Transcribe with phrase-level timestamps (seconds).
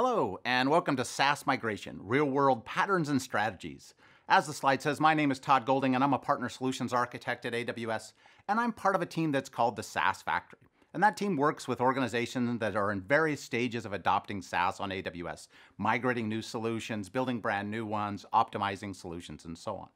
[0.00, 3.94] Hello, and welcome to SaaS Migration Real World Patterns and Strategies.
[4.28, 7.44] As the slide says, my name is Tod Golding, and I'm a Partner Solutions Architect
[7.44, 8.12] at AWS,
[8.46, 10.60] and I'm part of a team that's called the SaaS Factory.
[10.94, 14.90] And that team works with organizations that are in various stages of adopting SaaS on
[14.90, 15.48] AWS,
[15.78, 19.88] migrating new solutions, building brand new ones, optimizing solutions, and so on.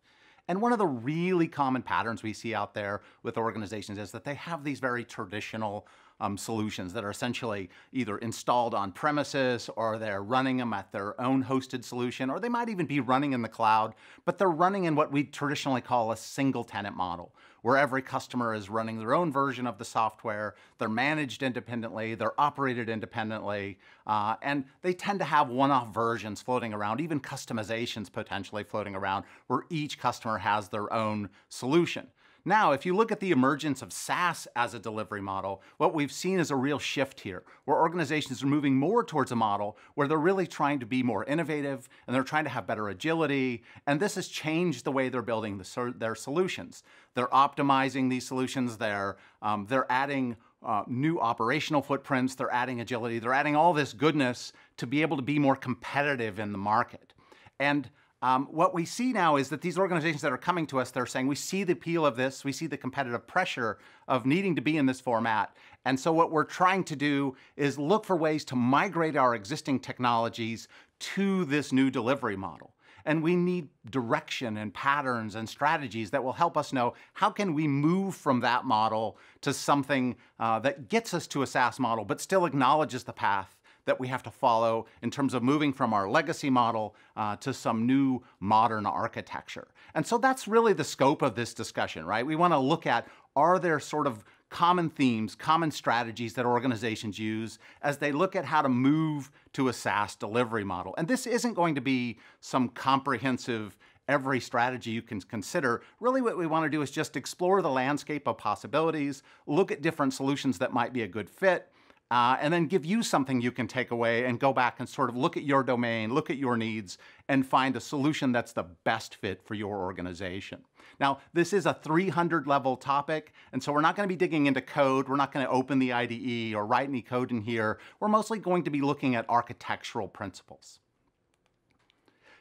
[0.49, 4.25] And one of the really common patterns we see out there with organizations is that
[4.25, 5.87] they have these very traditional
[6.21, 11.21] um, solutions that are essentially either installed on premises or they're running them at their
[11.21, 14.85] own hosted solution, or they might even be running in the cloud, but they're running
[14.85, 19.15] in what we traditionally call a single tenant model, where every customer is running their
[19.15, 25.19] own version of the software, they're managed independently, they're operated independently, uh, and they tend
[25.21, 30.69] to have one-off versions floating around, even customizations potentially floating around, where each customer has
[30.69, 32.07] their own solution.
[32.45, 36.11] Now, if you look at the emergence of SaaS as a delivery model, what we've
[36.11, 40.09] seen is a real shift here, where organizations are moving more towards a model where
[40.09, 43.63] they're really trying to be more innovative and they're trying to have better agility.
[43.87, 46.83] And this has changed the way they're building the, their solutions.
[47.15, 48.77] They're optimizing these solutions.
[48.77, 52.35] They're, um, they're adding uh, new operational footprints.
[52.35, 53.19] They're adding agility.
[53.19, 57.13] They're adding all this goodness to be able to be more competitive in the market.
[57.59, 57.91] And
[58.23, 61.07] um, what we see now is that these organizations that are coming to us, they're
[61.07, 64.63] saying, we see the appeal of this, we see the competitive pressure of needing to
[64.63, 65.57] be in this format.
[65.85, 69.81] And so what we're trying to do is look for ways to migrate our existing
[69.81, 70.69] technologies
[71.01, 72.75] to this new delivery model.
[73.05, 77.55] And we need direction and patterns and strategies that will help us know how can
[77.55, 82.05] we move from that model to something uh, that gets us to a SaaS model,
[82.05, 85.93] but still acknowledges the path that we have to follow in terms of moving from
[85.93, 89.69] our legacy model uh, to some new modern architecture.
[89.95, 92.25] And so that's really the scope of this discussion, right?
[92.25, 97.19] We want to look at are there sort of common themes, common strategies that organizations
[97.19, 100.95] use as they look at how to move to a SaaS delivery model.
[100.99, 103.77] And this isn't going to be some comprehensive
[104.09, 105.83] every strategy you can consider.
[106.01, 109.81] Really what we want to do is just explore the landscape of possibilities, look at
[109.81, 111.72] different solutions that might be a good fit,
[112.13, 115.09] uh, and then give you something you can take away and go back and sort
[115.09, 116.99] of look at your domain, look at your needs,
[117.31, 120.63] and find a solution that's the best fit for your organization.
[121.01, 124.45] Now, this is a 300 level topic, and so we're not going to be digging
[124.45, 125.09] into code.
[125.09, 127.79] We're not going to open the IDE or write any code in here.
[127.99, 130.81] We're mostly going to be looking at architectural principles.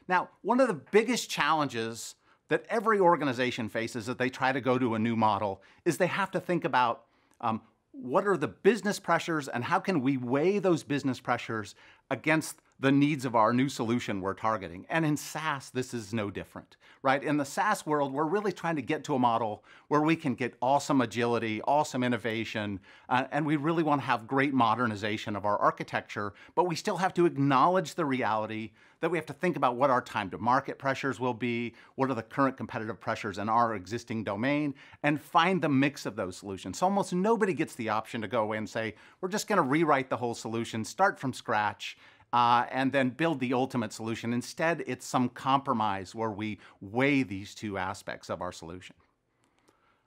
[0.06, 2.14] Now, one of the biggest challenges
[2.48, 6.08] that every organization faces as they try to go to a new model is they
[6.08, 7.04] have to think about
[7.40, 7.62] um,
[7.92, 11.74] what are the business pressures and how can we weigh those business pressures
[12.10, 14.84] against the needs of our new solution we're targeting.
[14.90, 17.22] And in SaaS, this is no different, right?
[17.22, 20.34] In the SaaS world, we're really trying to get to a model where we can
[20.34, 25.46] get awesome agility, awesome innovation, uh, and we really want to have great modernization of
[25.46, 29.56] our architecture, but we still have to acknowledge the reality that we have to think
[29.56, 33.38] about what our time to market pressures will be, what are the current competitive pressures
[33.38, 36.78] in our existing domain, and find the mix of those solutions.
[36.78, 39.62] So almost nobody gets the option to go away and say, we're just going to
[39.62, 41.96] rewrite the whole solution, start from scratch,
[42.32, 44.32] uh, and then build the ultimate solution.
[44.32, 48.96] Instead, it's some compromise where we weigh these two aspects of our solution.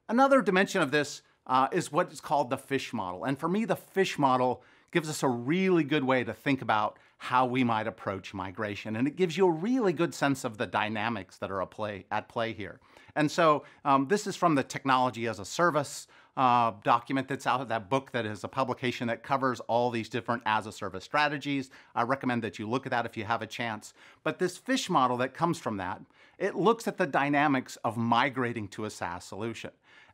[0.09, 3.23] Another dimension of this uh, is what is called the fish model.
[3.23, 6.97] And for me, the fish model gives us a really good way to think about
[7.17, 8.95] how we might approach migration.
[8.95, 12.05] And it gives you a really good sense of the dynamics that are at play,
[12.11, 12.79] at play here.
[13.15, 16.07] And so um, this is from the Technology as a Service
[16.37, 20.09] uh, document that's out of that book that is a publication that covers all these
[20.09, 21.69] different as a service strategies.
[21.95, 23.93] I recommend that you look at that if you have a chance.
[24.23, 26.01] But this fish model that comes from that,
[26.37, 29.71] it looks at the dynamics of migrating to a SaaS solution.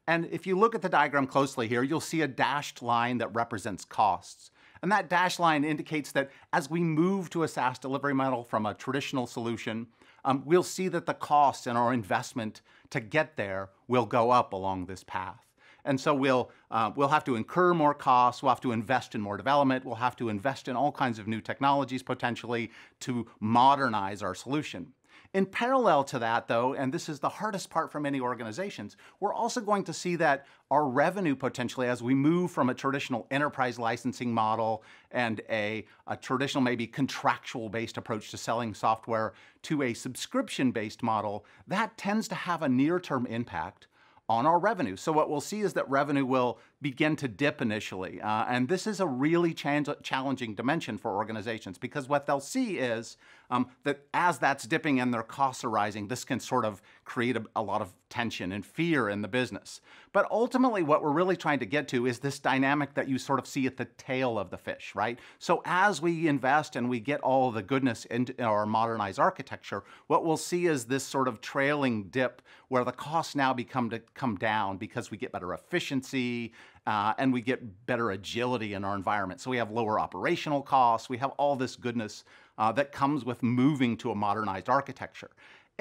[0.08, 3.34] And if you look at the diagram closely here, you'll see a dashed line that
[3.34, 4.52] represents costs.
[4.82, 8.66] And that dashed line indicates that as we move to a SaaS delivery model from
[8.66, 9.88] a traditional solution,
[10.26, 14.54] um, we'll see that the cost and our investment to get there will go up
[14.54, 15.51] along this path.
[15.86, 19.22] And so we'll, uh, we'll have to incur more costs, we'll have to invest in
[19.22, 24.22] more development, we'll have to invest in all kinds of new technologies potentially to modernize
[24.22, 24.94] our solution.
[25.34, 29.34] In parallel to that, though, and this is the hardest part for many organizations, we're
[29.34, 33.80] also going to see that our revenue potentially, as we move from a traditional enterprise
[33.80, 39.32] licensing model and a, a traditional, maybe contractual based approach to selling software
[39.62, 43.88] to a subscription based model, that tends to have a near term impact
[44.32, 44.96] on our revenue.
[44.96, 48.20] So what we'll see is that revenue will begin to dip initially.
[48.22, 53.18] Uh, and this is a really challenging dimension for organizations because what they'll see is
[53.52, 57.36] um, that as that's dipping and their costs are rising, this can sort of create
[57.36, 59.82] a, a, lot of tension and fear in the business.
[60.14, 63.40] But ultimately, what we're really trying to get to is this dynamic that you sort
[63.40, 65.20] of see at the tail of the fish, right?
[65.38, 70.26] So as we invest and we get all the goodness into our modernized architecture, what
[70.26, 74.38] we'll see is this sort of trailing dip where the costs now become to come
[74.38, 76.54] down because we get better efficiency,
[76.88, 79.40] uh, and we get better agility in our environment.
[79.40, 82.24] So we have lower operational costs, we have all this goodness
[82.58, 85.32] uh, that comes with moving to a modernized architecture.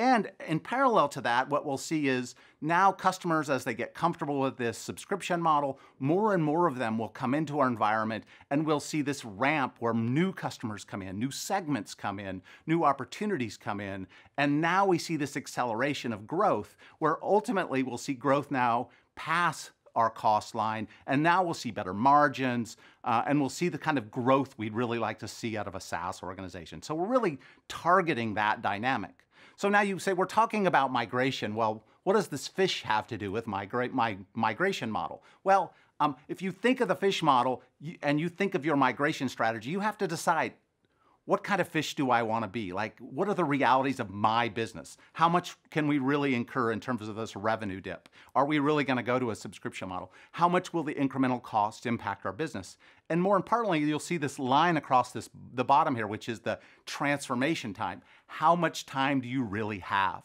[0.00, 4.40] And in parallel to that, what we'll see is now customers, as they get comfortable
[4.40, 8.64] with this subscription model, more and more of them will come into our environment and
[8.64, 13.58] we'll see this ramp where new customers come in, new segments come in, new opportunities
[13.58, 14.06] come in.
[14.38, 19.70] And now we see this acceleration of growth where ultimately we'll see growth now pass
[19.94, 20.88] our cost line.
[21.06, 24.74] And now we'll see better margins uh, and we'll see the kind of growth we'd
[24.74, 26.82] really like to see out of a SaaS organization.
[26.82, 27.38] So we're really
[27.68, 29.26] targeting that dynamic.
[29.56, 31.54] So now you say, we're talking about migration.
[31.54, 35.22] Well, what does this fish have to do with migra my migration model?
[35.44, 37.62] Well, um, if you think of the fish model
[38.02, 40.54] and you think of your migration strategy, you have to decide
[41.30, 42.72] what kind of fish do I want to be?
[42.72, 44.96] Like, what are the realities of my business?
[45.12, 48.08] How much can we really incur in terms of this revenue dip?
[48.34, 50.12] Are we really going to go to a subscription model?
[50.32, 52.78] How much will the incremental cost impact our business?
[53.10, 56.58] And more importantly, you'll see this line across this the bottom here, which is the
[56.84, 58.02] transformation time.
[58.26, 60.24] How much time do you really have?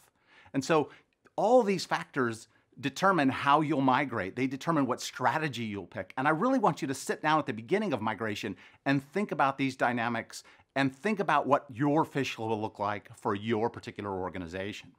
[0.54, 0.90] And so
[1.36, 2.48] all these factors
[2.80, 4.36] determine how you'll migrate.
[4.36, 6.12] They determine what strategy you'll pick.
[6.18, 9.32] And I really want you to sit down at the beginning of migration and think
[9.32, 10.42] about these dynamics
[10.76, 14.92] and think about what your fish will look like for your particular organization.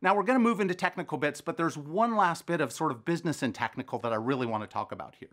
[0.00, 3.04] Now we're to move into technical bits, but there's one last bit of sort of
[3.04, 5.30] business and technical that I really want to talk about here.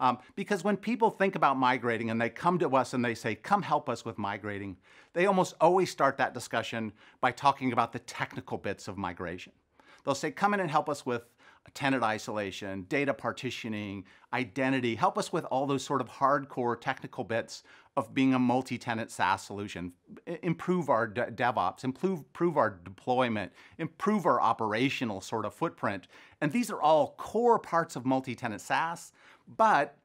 [0.00, 3.34] Um, because when people think about migrating and they come to us and they say,
[3.34, 4.76] come help us with migrating,
[5.12, 9.52] they almost always start that discussion by talking about the technical bits of migration.
[10.04, 11.24] They'll say, come in and help us with
[11.74, 17.64] tenant isolation, data partitioning, identity, help us with all those sort of hardcore technical bits
[17.96, 19.92] of being a multi-tenant SaaS solution,
[20.42, 26.06] improve our DevOps, improve, improve our deployment, improve our operational sort of footprint.
[26.40, 29.12] And these are all core parts of multi-tenant SaaS,
[29.56, 29.96] but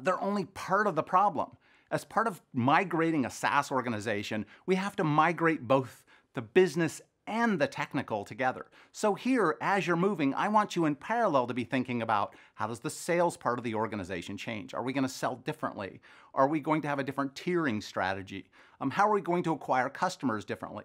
[0.00, 1.50] they're only part of the problem.
[1.92, 6.04] As part of migrating a SaaS organization, we have to migrate both
[6.34, 7.00] the business
[7.30, 8.66] and the technical together.
[8.92, 12.66] So here, as you're moving, I want you in parallel to be thinking about how
[12.66, 14.74] does the sales part of the organization change?
[14.74, 16.00] Are we going to sell differently?
[16.34, 18.50] Are we going to have a different tiering strategy?
[18.80, 20.84] Um, how are we going to acquire customers differently?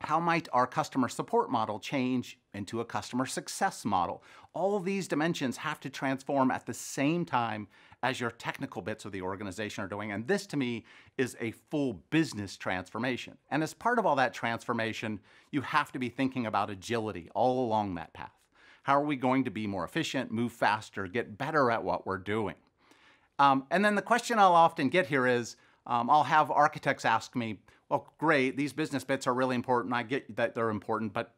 [0.00, 4.22] How might our customer support model change into a customer success model?
[4.52, 7.68] All these dimensions have to transform at the same time
[8.04, 10.12] as your technical bits of the organization are doing.
[10.12, 10.84] And this to me
[11.16, 13.38] is a full business transformation.
[13.50, 15.18] And as part of all that transformation,
[15.50, 18.34] you have to be thinking about agility all along that path.
[18.82, 22.18] How are we going to be more efficient, move faster, get better at what we're
[22.18, 22.56] doing?
[23.38, 27.34] Um, and then the question I'll often get here is, um, I'll have architects ask
[27.34, 27.58] me,
[27.88, 29.94] well, great, these business bits are really important.
[29.94, 31.34] I get that they're important, but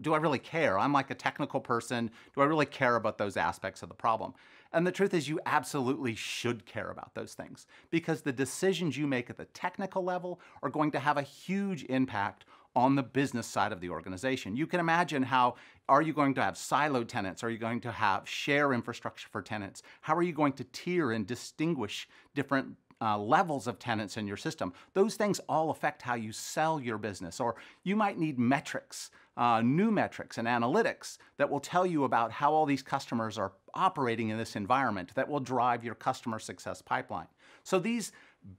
[0.00, 0.78] do I really care?
[0.78, 2.10] I'm like a technical person.
[2.34, 4.34] Do I really care about those aspects of the problem?
[4.72, 9.06] And the truth is, you absolutely should care about those things because the decisions you
[9.06, 12.44] make at the technical level are going to have a huge impact
[12.76, 14.56] on the business side of the organization.
[14.56, 15.54] You can imagine how
[15.88, 17.42] are you going to have siloed tenants?
[17.42, 19.82] Are you going to have share infrastructure for tenants?
[20.02, 24.36] How are you going to tier and distinguish different uh, levels of tenants in your
[24.36, 24.72] system.
[24.94, 27.40] Those things all affect how you sell your business.
[27.40, 32.32] Or you might need metrics, uh, new metrics and analytics that will tell you about
[32.32, 36.82] how all these customers are operating in this environment that will drive your customer success
[36.82, 37.28] pipeline.
[37.62, 38.10] So these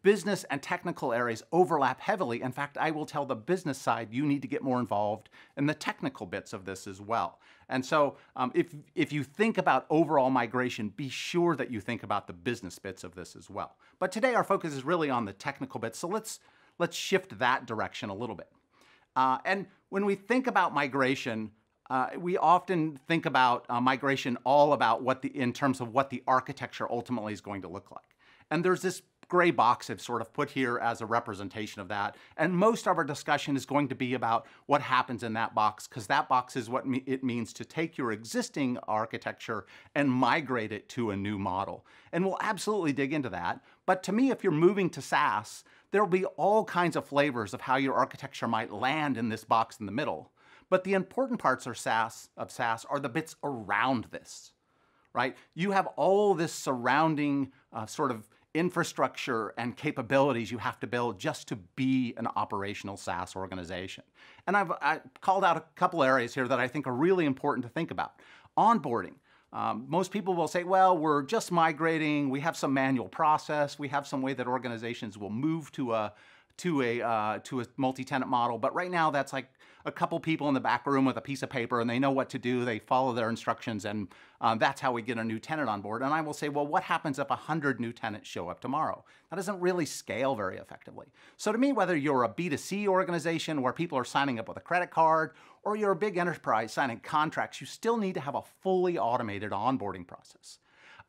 [0.03, 2.41] business and technical areas overlap heavily.
[2.41, 5.65] In fact, I will tell the business side you need to get more involved in
[5.65, 7.39] the technical bits of this as well.
[7.67, 12.03] And so um, if, if you think about overall migration, be sure that you think
[12.03, 13.75] about the business bits of this as well.
[13.99, 16.39] But today our focus is really on the technical bits, so let's,
[16.77, 18.49] let's shift that direction a little bit.
[19.19, 21.51] Uh, and when we think about migration,
[21.89, 26.09] uh, we often think about uh, migration all about what the, in terms of what
[26.09, 28.15] the architecture ultimately is going to look like.
[28.49, 32.15] And there's this gray box I've sort of put here as a representation of that.
[32.37, 35.85] And most of our discussion is going to be about what happens in that box,
[35.85, 40.71] because that box is what me it means to take your existing architecture and migrate
[40.71, 41.85] it to a new model.
[42.13, 43.59] And we'll absolutely dig into that.
[43.85, 47.61] But to me, if you're moving to SaaS, there'll be all kinds of flavors of
[47.61, 50.31] how your architecture might land in this box in the middle.
[50.69, 54.51] But the important parts are SaaS, of SaaS are the bits around this
[55.13, 55.35] right?
[55.55, 61.19] You have all this surrounding uh, sort of infrastructure and capabilities you have to build
[61.19, 64.03] just to be an operational SaaS organization.
[64.47, 67.63] And I've I called out a couple areas here that I think are really important
[67.63, 68.13] to think about.
[68.57, 69.15] Onboarding.
[69.51, 73.87] Um, most people will say, well, we're just migrating, we have some manual process, we
[73.87, 76.13] have some way that organizations will move to a
[76.57, 78.57] to a uh, to a multi-tenant model.
[78.57, 79.47] But right now, that's like
[79.85, 82.11] a couple people in the back room with a piece of paper, and they know
[82.11, 82.65] what to do.
[82.65, 84.09] They follow their instructions, and
[84.41, 86.01] um, that's how we get a new tenant on board.
[86.01, 89.03] And I will say, well, what happens if hundred new tenants show up tomorrow?
[89.29, 91.07] That doesn't really scale very effectively.
[91.37, 94.61] So to me, whether you're a B2C organization where people are signing up with a
[94.61, 95.31] credit card,
[95.63, 99.51] or you're a big enterprise signing contracts, you still need to have a fully automated
[99.51, 100.59] onboarding process.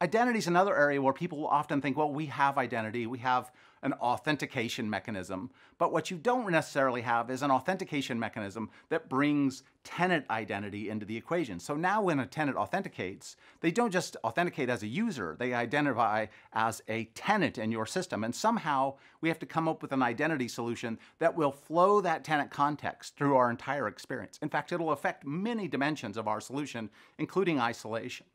[0.03, 3.51] Identity is another area where people often think, well, we have identity, we have
[3.83, 5.51] an authentication mechanism.
[5.79, 11.07] But what you don't necessarily have is an authentication mechanism that brings tenant identity into
[11.07, 11.59] the equation.
[11.59, 16.27] So now when a tenant authenticates, they don't just authenticate as a user, they identify
[16.53, 18.25] as a tenant in your system.
[18.25, 22.25] And somehow we have to come up with an identity solution that will flow that
[22.25, 24.39] tenant context through our entire experience.
[24.43, 28.27] In fact, it'll affect many dimensions of our solution, including isolation.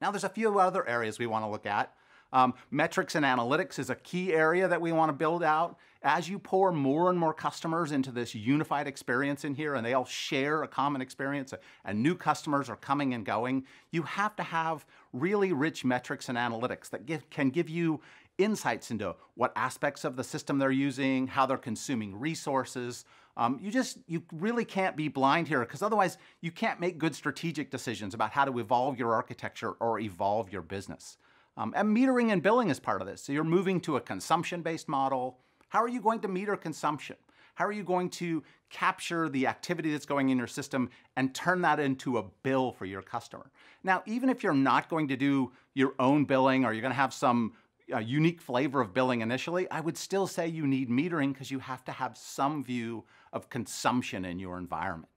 [0.00, 1.94] Now there's a few other areas we want to look at.
[2.32, 5.78] Um, metrics and analytics is a key area that we want to build out.
[6.02, 9.94] As you pour more and more customers into this unified experience in here and they
[9.94, 11.52] all share a common experience
[11.84, 16.38] and new customers are coming and going, you have to have really rich metrics and
[16.38, 18.00] analytics that give, can give you
[18.38, 23.04] insights into what aspects of the system they're using, how they're consuming resources.
[23.36, 27.14] Um, you just, you really can't be blind here because otherwise you can't make good
[27.14, 31.18] strategic decisions about how to evolve your architecture or evolve your business.
[31.56, 33.22] Um, and metering and billing is part of this.
[33.22, 35.38] So you're moving to a consumption-based model.
[35.68, 37.16] How are you going to meter consumption?
[37.54, 41.62] How are you going to capture the activity that's going in your system and turn
[41.62, 43.50] that into a bill for your customer?
[43.82, 46.96] Now, even if you're not going to do your own billing or you're going to
[46.96, 47.54] have some
[47.90, 51.60] uh, unique flavor of billing initially, I would still say you need metering because you
[51.60, 55.12] have to have some view of consumption in your environment.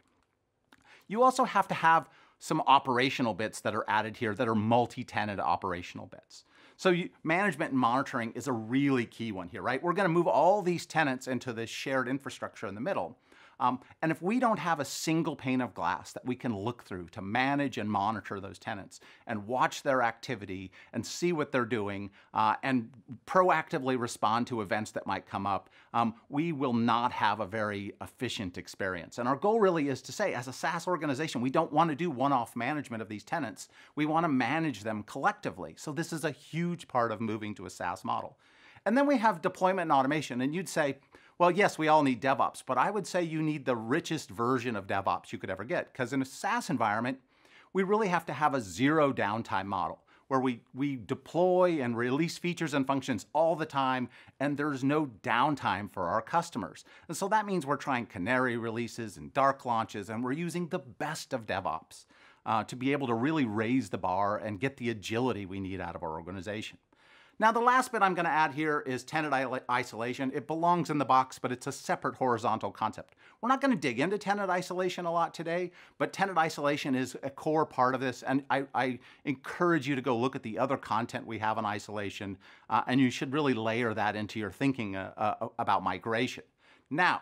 [1.10, 2.08] You also have to have
[2.40, 6.46] some operational bits that are added here that are multi-tenant operational bits.
[6.78, 9.84] So you, management and monitoring is a really key one here, right?
[9.84, 13.18] We're gonna move all these tenants into this shared infrastructure in the middle.
[13.60, 16.84] Um, and if we don't have a single pane of glass that we can look
[16.84, 21.66] through to manage and monitor those tenants and watch their activity and see what they're
[21.66, 22.90] doing uh, and
[23.28, 27.94] proactively respond to events that might come up, um, we will not have a very
[28.02, 29.18] efficient experience.
[29.18, 31.96] And our goal really is to say, as a SaaS organization, we don't want to
[31.96, 33.68] do one-off management of these tenants.
[33.96, 35.76] We want to manage them collectively.
[35.78, 38.38] So this is a huge part of moving to a SaaS model.
[38.86, 40.42] And then we have deployment and automation.
[40.42, 40.98] And you'd say,
[41.40, 44.76] well, yes, we all need DevOps, but I would say you need the richest version
[44.76, 45.92] of DevOps you could ever get.
[45.92, 47.20] Because in a SaaS environment,
[47.72, 52.38] we really have to have a zero downtime model where we, we deploy and release
[52.38, 54.10] features and functions all the time,
[54.42, 56.84] and there's no downtime for our customers.
[57.08, 60.80] And so that means we're trying canary releases and dark launches, and we're using the
[60.80, 62.06] best of DevOps
[62.46, 65.80] uh, to be able to really raise the bar and get the agility we need
[65.80, 66.78] out of our organization.
[67.42, 69.34] Now the last bit I'm going to add here is tenant
[69.72, 70.30] isolation.
[70.36, 73.16] It belongs in the box, but it's a separate horizontal concept.
[73.40, 77.16] We're not going to dig into tenant isolation a lot today, but tenant isolation is
[77.24, 80.60] a core part of this, and I, I encourage you to go look at the
[80.60, 82.38] other content we have on isolation,
[82.70, 86.44] uh, and you should really layer that into your thinking uh, uh, about migration.
[86.90, 87.22] Now,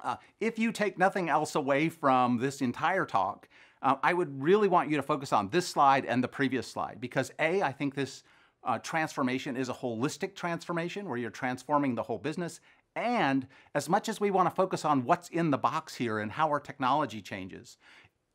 [0.00, 3.48] uh, if you take nothing else away from this entire talk,
[3.80, 6.98] uh, I would really want you to focus on this slide and the previous slide,
[7.00, 8.24] because A, I think this
[8.66, 12.60] uh, transformation is a holistic transformation where you're transforming the whole business.
[12.94, 16.32] And as much as we want to focus on what's in the box here and
[16.32, 17.78] how our technology changes,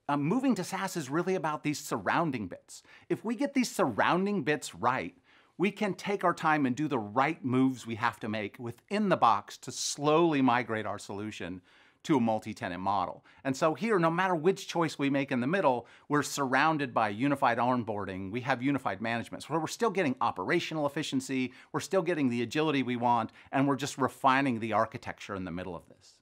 [0.07, 2.83] uh, moving to SaaS is really about these surrounding bits.
[3.09, 5.15] If we get these surrounding bits right,
[5.57, 9.09] we can take our time and do the right moves we have to make within
[9.09, 11.61] the box to slowly migrate our solution
[12.03, 13.23] to a multi-tenant model.
[13.43, 17.09] And so here, no matter which choice we make in the middle, we're surrounded by
[17.09, 19.43] unified onboarding, we have unified management.
[19.43, 23.75] So we're still getting operational efficiency, we're still getting the agility we want, and we're
[23.75, 26.15] just refining the architecture in the middle of this.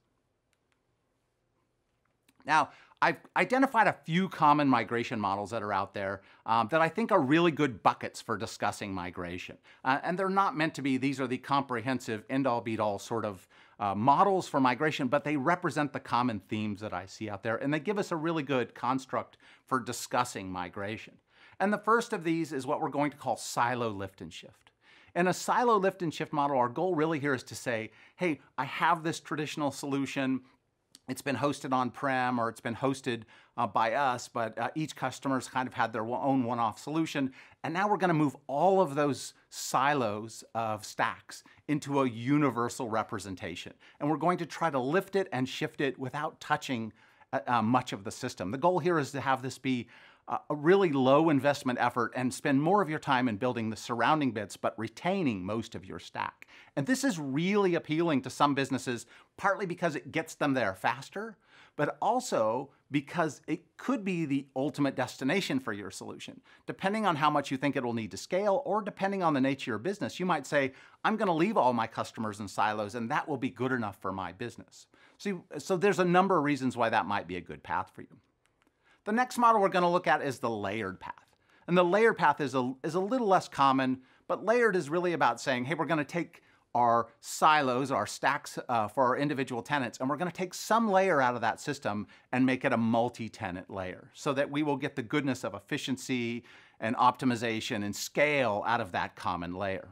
[2.44, 2.70] Now,
[3.02, 7.12] I've identified a few common migration models that are out there um, that I think
[7.12, 9.56] are really good buckets for discussing migration.
[9.82, 13.48] Uh, and they're not meant to be, these are the comprehensive end-all be-all sort of
[13.80, 17.56] uh, models for migration, but they represent the common themes that I see out there,
[17.56, 21.14] and they give us a really good construct for discussing migration.
[21.58, 24.70] And the first of these is what we're going to call silo lift and shift.
[25.16, 28.40] In a silo lift and shift model, our goal really here is to say, hey,
[28.56, 30.42] I have this traditional solution,
[31.10, 33.22] it's been hosted on-prem or it's been hosted
[33.56, 37.32] uh, by us, but uh, each customer's kind of had their own one-off solution.
[37.64, 43.72] And now we're gonna move all of those silos of stacks into a universal representation.
[43.98, 46.92] And we're going to try to lift it and shift it without touching
[47.32, 48.50] uh, uh much of the system.
[48.50, 49.88] The goal here is to have this be
[50.48, 54.30] a really low investment effort and spend more of your time in building the surrounding
[54.30, 56.39] bits, but retaining most of your stack.
[56.80, 59.04] And this is really appealing to some businesses,
[59.36, 61.36] partly because it gets them there faster,
[61.76, 66.40] but also because it could be the ultimate destination for your solution.
[66.66, 69.42] Depending on how much you think it will need to scale, or depending on the
[69.42, 70.72] nature of your business, you might say,
[71.04, 74.10] I'm gonna leave all my customers in silos and that will be good enough for
[74.10, 74.86] my business.
[75.18, 78.00] So, so there's a number of reasons why that might be a good path for
[78.00, 78.16] you.
[79.04, 81.36] The next model we're going to look at is the layered path.
[81.66, 85.12] And the layered path is a, is a little less common, but layered is really
[85.12, 86.42] about saying, hey, we're going to take
[86.74, 91.20] our silos, our stacks uh, for our individual tenants, and we're to take some layer
[91.20, 94.96] out of that system and make it a multi-tenant layer so that we will get
[94.96, 96.44] the goodness of efficiency
[96.78, 99.88] and optimization and scale out of that common layer.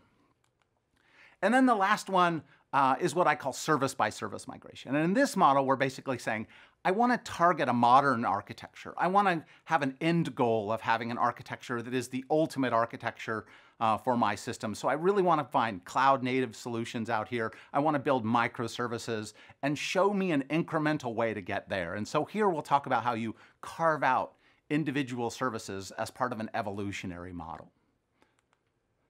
[1.42, 2.42] And then the last one
[2.73, 4.94] uh, is what I call service by service migration.
[4.94, 6.47] And in this model, we're basically saying,
[6.85, 8.94] I want to target a modern architecture.
[8.97, 12.73] I want to have an end goal of having an architecture that is the ultimate
[12.73, 13.47] architecture
[13.80, 14.75] uh, for my system.
[14.75, 17.52] So I really want to find cloud native solutions out here.
[17.73, 21.94] I want to build microservices and show me an incremental way to get there.
[21.94, 24.35] And so here we'll talk about how you carve out
[24.70, 27.73] individual services as part of an evolutionary model.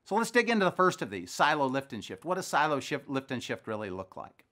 [0.04, 2.24] So let's dig into the first of these, silo lift and shift.
[2.24, 4.46] What does silo shift, lift and shift really look like?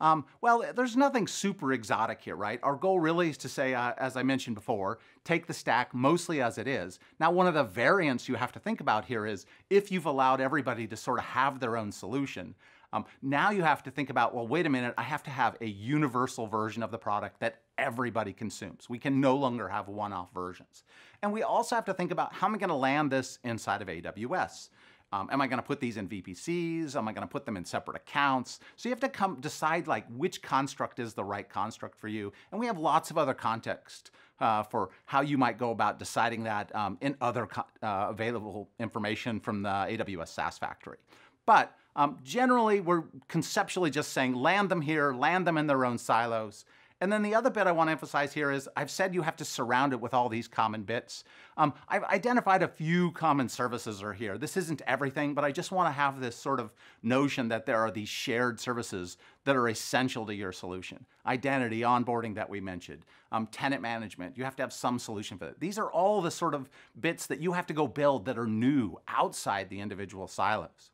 [0.00, 2.58] Um, well, there's nothing super exotic here, right?
[2.62, 6.40] Our goal really is to say, uh, as I mentioned before, take the stack mostly
[6.40, 6.98] as it is.
[7.18, 10.40] Now, one of the variants you have to think about here is if you've allowed
[10.40, 12.54] everybody to sort of have their own solution,
[12.92, 15.56] um, now you have to think about, well, wait a minute, I have to have
[15.60, 18.88] a universal version of the product that everybody consumes.
[18.88, 20.82] We can no longer have one-off versions.
[21.22, 23.82] And we also have to think about how am I going to land this inside
[23.82, 24.70] of AWS?
[25.12, 26.94] Um, am I going to put these in VPCs?
[26.94, 28.60] Am I going to put them in separate accounts?
[28.76, 32.32] So you have to come decide like which construct is the right construct for you.
[32.52, 36.44] And we have lots of other context uh, for how you might go about deciding
[36.44, 37.48] that um, in other
[37.82, 40.98] uh, available information from the AWS SaaS factory.
[41.44, 45.98] But um, generally, we're conceptually just saying land them here, land them in their own
[45.98, 46.64] silos,
[47.00, 49.36] and then the other bit I want to emphasize here is I've said you have
[49.36, 51.24] to surround it with all these common bits.
[51.56, 54.36] Um, I've identified a few common services are here.
[54.36, 57.78] This isn't everything, but I just want to have this sort of notion that there
[57.78, 61.06] are these shared services that are essential to your solution.
[61.26, 65.46] Identity, onboarding that we mentioned, um, tenant management, you have to have some solution for
[65.46, 65.60] that.
[65.60, 66.68] These are all the sort of
[67.00, 70.90] bits that you have to go build that are new outside the individual silos.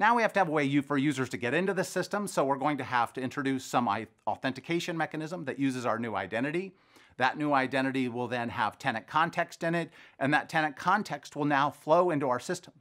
[0.00, 2.42] Now we have to have a way for users to get into the system, so
[2.42, 3.86] we're going to have to introduce some
[4.26, 6.72] authentication mechanism that uses our new identity.
[7.18, 11.44] That new identity will then have tenant context in it, and that tenant context will
[11.44, 12.72] now flow into our system.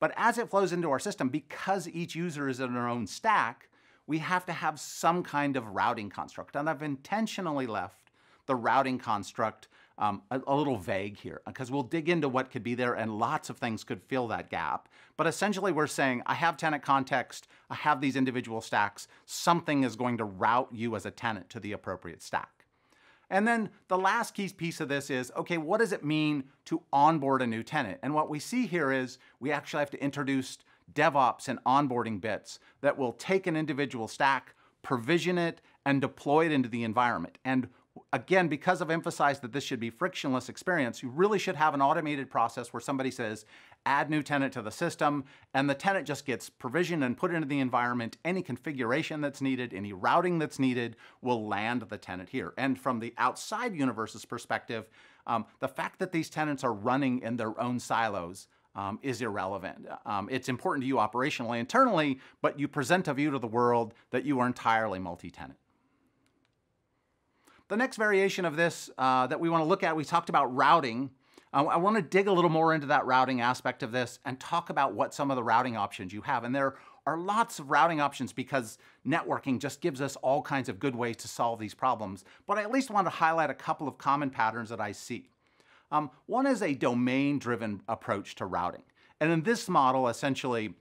[0.00, 3.68] But as it flows into our system, because each user is in their own stack,
[4.06, 6.56] we have to have some kind of routing construct.
[6.56, 8.10] And I've intentionally left
[8.46, 12.62] the routing construct um, a, a, little vague here because we'll dig into what could
[12.62, 14.88] be there and lots of things could fill that gap.
[15.16, 19.96] But essentially we're saying, I have tenant context, I have these individual stacks, something is
[19.96, 22.62] going to route you as a tenant to the appropriate stack.
[23.30, 26.82] And then the last key piece of this is, okay, what does it mean to
[26.92, 27.98] onboard a new tenant?
[28.02, 30.58] And what we see here is we actually have to introduce
[30.92, 36.52] DevOps and onboarding bits that will take an individual stack, provision it, and deploy it
[36.52, 37.38] into the environment.
[37.44, 37.68] And
[38.12, 41.80] again, because I've emphasized that this should be frictionless experience, you really should have an
[41.80, 43.46] automated process where somebody says,
[43.86, 47.48] add new tenant to the system, and the tenant just gets provisioned and put into
[47.48, 48.18] the environment.
[48.24, 52.52] Any configuration that's needed, any routing that's needed will land the tenant here.
[52.58, 54.88] And from the outside universe's perspective,
[55.26, 59.86] um, the fact that these tenants are running in their own silos um, is irrelevant.
[60.06, 63.94] Um, it's important to you operationally, internally, but you present a view to the world
[64.10, 65.58] that you are entirely multi-tenant.
[67.72, 70.54] The next variation of this uh, that we want to look at, we talked about
[70.54, 71.08] routing.
[71.54, 74.38] Uh, I want to dig a little more into that routing aspect of this and
[74.38, 76.44] talk about what some of the routing options you have.
[76.44, 76.74] And there
[77.06, 81.16] are lots of routing options because networking just gives us all kinds of good ways
[81.16, 82.26] to solve these problems.
[82.46, 85.30] But I at least want to highlight a couple of common patterns that I see.
[85.90, 88.82] Um, one is a domain-driven approach to routing.
[89.18, 90.74] And in this model, essentially,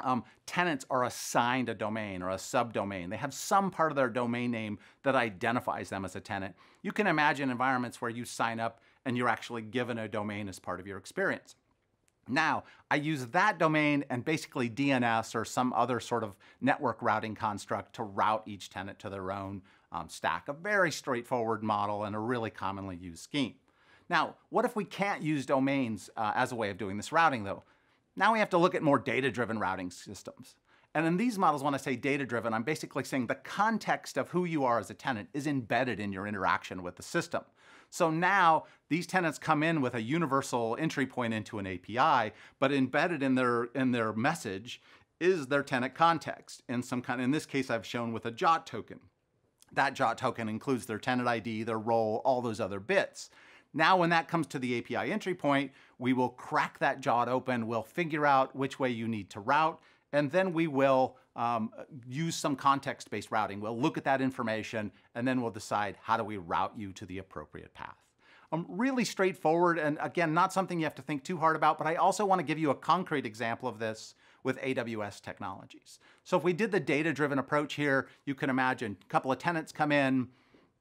[0.00, 3.10] um, tenants are assigned a domain or a subdomain.
[3.10, 6.54] They have some part of their domain name that identifies them as a tenant.
[6.82, 10.58] You can imagine environments where you sign up and you're actually given a domain as
[10.58, 11.56] part of your experience.
[12.26, 17.34] Now, I use that domain and basically DNS or some other sort of network routing
[17.34, 20.48] construct to route each tenant to their own um, stack.
[20.48, 23.54] A very straightforward model and a really commonly used scheme.
[24.08, 27.44] Now, what if we can't use domains uh, as a way of doing this routing
[27.44, 27.62] though?
[28.16, 30.56] Now we have to look at more data-driven routing systems.
[30.94, 34.44] And in these models, when I say data-driven, I'm basically saying the context of who
[34.44, 37.42] you are as a tenant is embedded in your interaction with the system.
[37.90, 42.72] So now these tenants come in with a universal entry point into an API, but
[42.72, 44.80] embedded in their, in their message
[45.20, 48.66] is their tenant context in some kind, in this case I've shown with a JWT
[48.66, 49.00] token.
[49.72, 53.30] That JWT token includes their tenant ID, their role, all those other bits.
[53.74, 57.66] Now, when that comes to the API entry point, we will crack that JWT open,
[57.66, 59.80] we'll figure out which way you need to route,
[60.12, 61.70] and then we will um,
[62.06, 63.60] use some context-based routing.
[63.60, 67.04] We'll look at that information, and then we'll decide how do we route you to
[67.04, 67.96] the appropriate path.
[68.52, 71.88] Um, really straightforward, and again, not something you have to think too hard about, but
[71.88, 75.98] I also want to give you a concrete example of this with AWS technologies.
[76.22, 79.72] So if we did the data-driven approach here, you can imagine a couple of tenants
[79.72, 80.28] come in,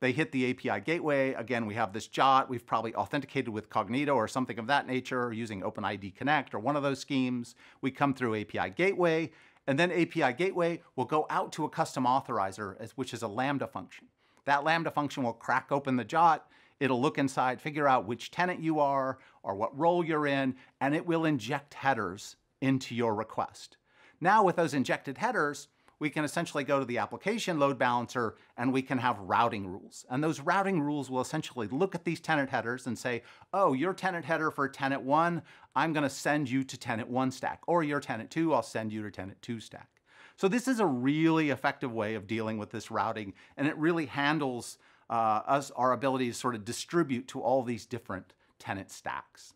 [0.04, 1.34] they hit the API gateway.
[1.34, 2.50] Again, we have this JWT.
[2.50, 6.60] We've probably authenticated with Cognito or something of that nature or using OpenID Connect or
[6.60, 7.56] one of those schemes.
[7.80, 9.32] We come through API gateway,
[9.66, 13.66] and then API gateway will go out to a custom authorizer, which is a Lambda
[13.66, 14.08] function.
[14.44, 16.42] That Lambda function will crack open the JWT.
[16.82, 20.94] It'll look inside, figure out which tenant you are or what role you're in, and
[20.94, 23.78] it will inject headers into your request.
[24.20, 25.70] Now with those injected headers,
[26.04, 30.06] we can essentially go to the application load balancer and we can have routing rules.
[30.10, 33.94] And those routing rules will essentially look at these tenant headers and say, oh, your
[33.94, 35.44] tenant header for tenant one,
[35.78, 37.62] I'm gonna send you to tenant one stack.
[37.68, 40.02] Or your tenant two, I'll send you to tenant two stack.
[40.36, 44.08] So this is a really effective way of dealing with this routing and it really
[44.08, 44.78] handles
[45.10, 49.54] uh, us, our ability to sort of distribute to all these different tenant stacks.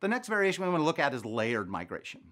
[0.00, 2.22] The next variation we want to look at is layered migration.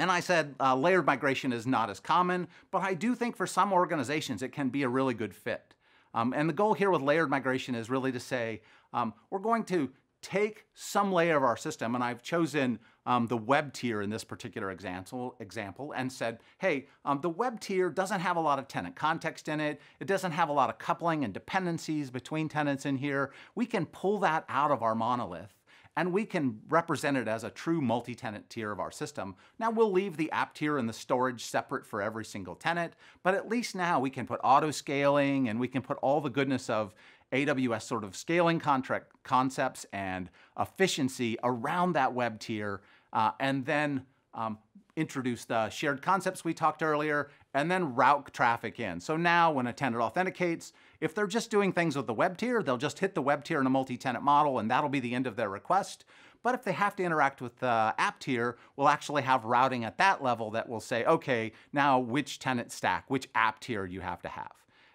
[0.00, 3.46] And I said uh, layered migration is not as common, but I do think for
[3.46, 5.74] some organizations it can be a really good fit.
[6.14, 8.62] Um, and the goal here with layered migration is really to say,
[8.94, 9.90] um, we're going to
[10.22, 14.24] take some layer of our system, and I've chosen um, the web tier in this
[14.24, 18.68] particular example, example and said, hey, um, the web tier doesn't have a lot of
[18.68, 19.82] tenant context in it.
[20.00, 23.32] It doesn't have a lot of coupling and dependencies between tenants in here.
[23.54, 25.59] We can pull that out of our monolith
[25.96, 29.34] and we can represent it as a true multi-tenant tier of our system.
[29.58, 33.34] Now we'll leave the app tier and the storage separate for every single tenant, but
[33.34, 36.70] at least now we can put auto scaling and we can put all the goodness
[36.70, 36.94] of
[37.32, 42.80] AWS sort of scaling contract concepts and efficiency around that web tier,
[43.12, 44.58] uh, and then um,
[44.96, 49.00] introduce the shared concepts we talked earlier, and then route traffic in.
[49.00, 52.62] So now when a tenant authenticates, if they're just doing things with the web tier,
[52.62, 55.26] they'll just hit the web tier in a multi-tenant model and that'll be the end
[55.26, 56.04] of their request.
[56.42, 59.98] But if they have to interact with the app tier, we'll actually have routing at
[59.98, 64.22] that level that will say, okay, now which tenant stack, which app tier you have
[64.22, 64.52] to have.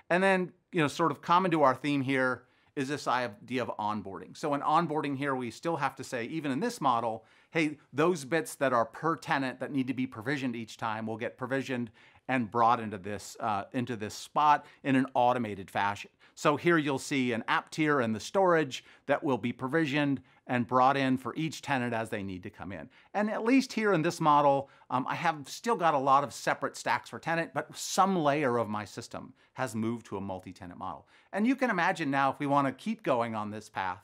[0.10, 2.44] And then, you know, sort of common to our theme here
[2.76, 4.36] is this idea of onboarding.
[4.36, 8.26] So in onboarding here, we still have to say, even in this model, hey, those
[8.26, 11.90] bits that are per tenant that need to be provisioned each time will get provisioned
[12.28, 16.10] and brought into this, uh, into this spot in an automated fashion.
[16.34, 20.68] So here you'll see an app tier and the storage that will be provisioned and
[20.68, 22.90] brought in for each tenant as they need to come in.
[23.14, 26.34] And at least here in this model, um, I have still got a lot of
[26.34, 30.78] separate stacks for tenant, but some layer of my system has moved to a multi-tenant
[30.78, 31.08] model.
[31.34, 34.04] And you can imagine now if we want to keep going on this path,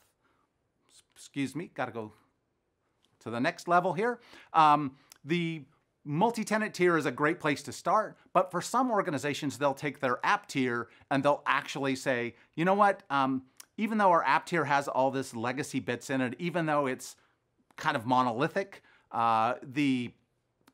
[1.16, 2.14] excuse me, got to go
[3.20, 4.20] to the next level here.
[4.54, 5.64] Um, the
[6.04, 10.20] Multi-tenant tier is a great place to start, but for some organizations, they'll take their
[10.24, 13.44] app tier and they'll actually say, you know what, um,
[13.78, 17.16] even though our app tier has all this legacy bits in it, even though it's
[17.78, 20.12] kind of monolithic, uh, the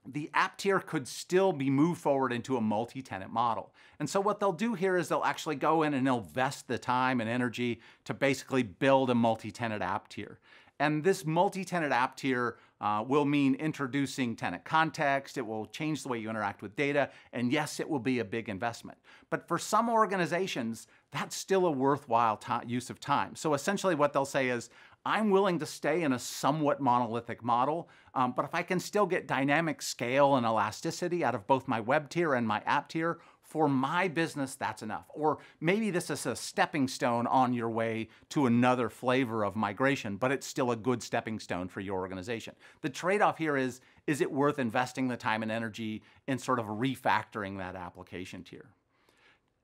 [0.09, 3.73] the app tier could still be moved forward into a multi-tenant model.
[3.99, 7.19] And so what they'll do here is they'll actually go in and invest the time
[7.19, 10.39] and energy to basically build a multi-tenant app tier.
[10.79, 15.37] And this multi-tenant app tier uh, will mean introducing tenant context.
[15.37, 17.09] It will change the way you interact with data.
[17.33, 18.97] And yes, it will be a big investment.
[19.29, 23.35] But for some organizations, that's still a worthwhile use of time.
[23.35, 24.69] So essentially what they'll say is,
[25.05, 29.05] I'm willing to stay in a somewhat monolithic model, um, but if I can still
[29.05, 33.19] get dynamic scale and elasticity out of both my web tier and my app tier,
[33.47, 35.05] for my business, that's enough.
[35.09, 40.17] Or maybe this is a stepping stone on your way to another flavor of migration,
[40.17, 42.55] but it's still a good stepping stone for your organization.
[42.81, 46.59] The trade off here is is it worth investing the time and energy in sort
[46.59, 48.69] of refactoring that application tier?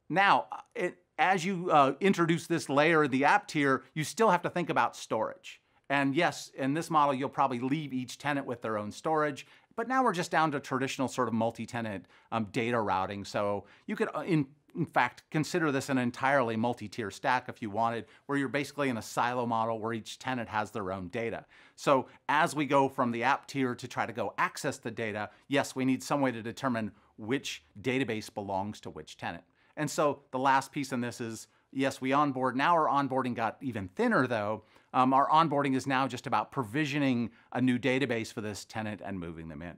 [0.09, 4.49] Now, it, as you uh, introduce this layer, the app tier, you still have to
[4.49, 5.61] think about storage.
[5.89, 9.45] And yes, in this model, you'll probably leave each tenant with their own storage.
[9.75, 13.25] But now we're just down to traditional sort of multi-tenant um, data routing.
[13.25, 17.69] So you could, uh, in in fact, consider this an entirely multi-tier stack if you
[17.69, 21.45] wanted, where you're basically in a silo model where each tenant has their own data.
[21.75, 25.29] So as we go from the app tier to try to go access the data,
[25.47, 29.43] yes, we need some way to determine which database belongs to which tenant.
[29.77, 32.55] And so the last piece in this is, yes, we onboard.
[32.55, 34.63] Now our onboarding got even thinner though.
[34.93, 39.19] Um, our onboarding is now just about provisioning a new database for this tenant and
[39.19, 39.77] moving them in.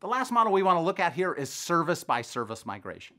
[0.00, 3.16] The last model we want to look at here is service by service migration.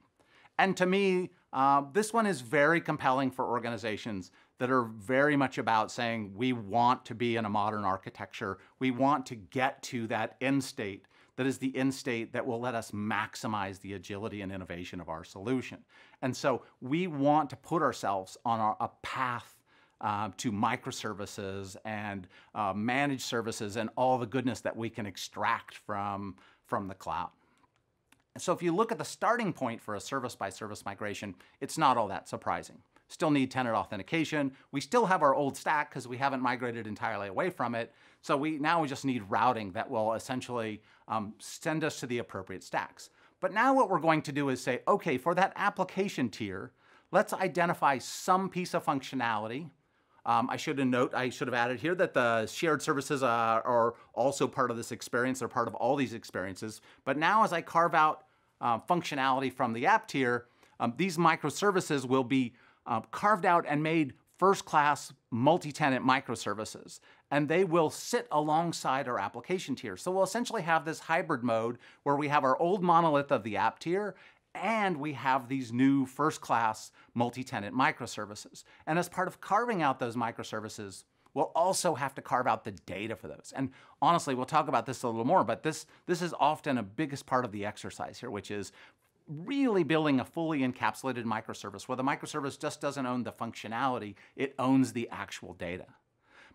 [0.60, 5.58] And to me, uh, this one is very compelling for organizations that are very much
[5.58, 8.58] about saying we want to be in a modern architecture.
[8.80, 12.60] We want to get to that end state that is the end state that will
[12.60, 15.80] let us maximize the agility and innovation of our solution.
[16.22, 19.56] And so we want to put ourselves on our, a path
[20.02, 25.76] uh, to microservices and uh, managed services and all the goodness that we can extract
[25.76, 27.30] from from the cloud.
[28.38, 31.78] So if you look at the starting point for a service by service migration, it's
[31.78, 32.80] not all that surprising.
[33.14, 34.52] Still need tenant authentication.
[34.72, 37.94] We still have our old stack because we haven't migrated entirely away from it.
[38.22, 42.18] So we now we just need routing that will essentially um, send us to the
[42.18, 43.12] appropriate stacks.
[43.40, 46.72] But now what we're going to do is say, okay, for that application tier,
[47.12, 49.70] let's identify some piece of functionality
[50.26, 53.96] um, I should note, I should have added here that the shared services are, are,
[54.14, 55.40] also part of this experience.
[55.40, 56.82] They're part of all these experiences.
[57.04, 58.24] But now as I carve out
[58.62, 60.46] uh, functionality from the app tier,
[60.80, 62.54] um, these microservices will be
[62.86, 67.00] uh, carved out and made first-class multi-tenant microservices,
[67.32, 69.96] and they will sit alongside our application tier.
[69.96, 73.58] So we'll essentially have this hybrid mode where we have our old monolith of the
[73.58, 74.16] app tier,
[74.56, 78.64] and we have these new first-class multi-tenant microservices.
[78.86, 82.72] And as part of carving out those microservices, we'll also have to carve out the
[82.72, 83.54] data for those.
[83.56, 86.84] And honestly, we'll talk about this a little more, but this, this is often a
[86.84, 88.72] biggest part of the exercise here, which is
[89.28, 94.54] really building a fully encapsulated microservice where the microservice just doesn't own the functionality, it
[94.60, 95.86] owns the actual data.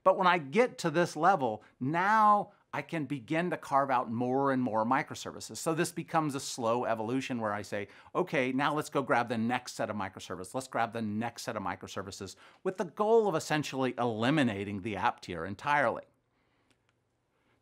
[0.04, 4.52] But when I get to this level, now I can begin to carve out more
[4.52, 5.56] and more microservices.
[5.56, 9.38] So this becomes a slow evolution where I say, okay, now let's go grab the
[9.38, 10.54] next set of microservices.
[10.54, 15.20] Let's grab the next set of microservices with the goal of essentially eliminating the app
[15.20, 16.04] tier entirely.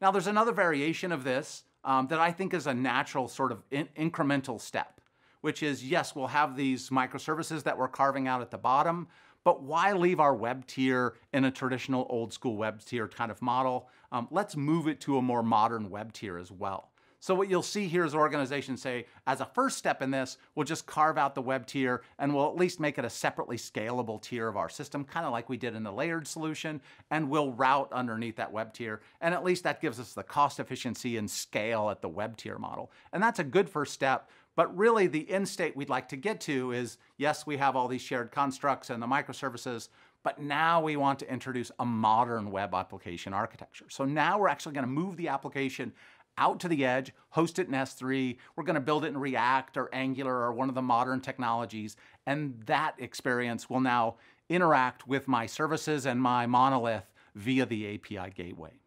[0.00, 3.62] Now there's another variation of this um, that I think is a natural sort of
[3.70, 5.00] in incremental step,
[5.40, 9.06] which is yes, we'll have these microservices that we're carving out at the bottom,
[9.44, 13.40] but why leave our web tier in a traditional old school web tier kind of
[13.40, 13.88] model?
[14.10, 16.90] Um, let's move it to a more modern web tier as well.
[17.26, 20.62] So what you'll see here is organizations say, as a first step in this, we'll
[20.62, 24.22] just carve out the web tier and we'll at least make it a separately scalable
[24.22, 27.50] tier of our system, kind of like we did in the layered solution, and we'll
[27.50, 29.00] route underneath that web tier.
[29.20, 32.60] And at least that gives us the cost efficiency and scale at the web tier
[32.60, 32.92] model.
[33.12, 36.40] And that's a good first step, but really the end state we'd like to get
[36.42, 39.88] to is, yes, we have all these shared constructs and the microservices,
[40.22, 43.86] but now we want to introduce a modern web application architecture.
[43.88, 45.92] So now we're actually gonna move the application
[46.38, 48.36] out to the edge, host it in S3.
[48.54, 51.96] We're going to build it in React or Angular or one of the modern technologies.
[52.26, 54.16] And that experience will now
[54.48, 58.80] interact with my services and my monolith via the API gateway.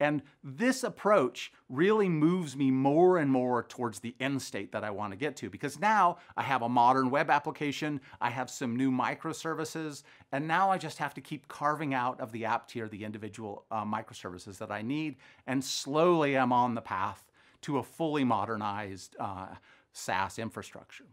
[0.00, 4.90] And this approach really moves me more and more towards the end state that I
[4.90, 8.76] want to get to because now I have a modern web application, I have some
[8.76, 12.88] new microservices, and now I just have to keep carving out of the app tier
[12.88, 15.16] the individual uh, microservices that I need.
[15.46, 17.24] And slowly I'm on the path
[17.62, 19.48] to a fully modernized uh,
[19.92, 21.06] SaaS infrastructure.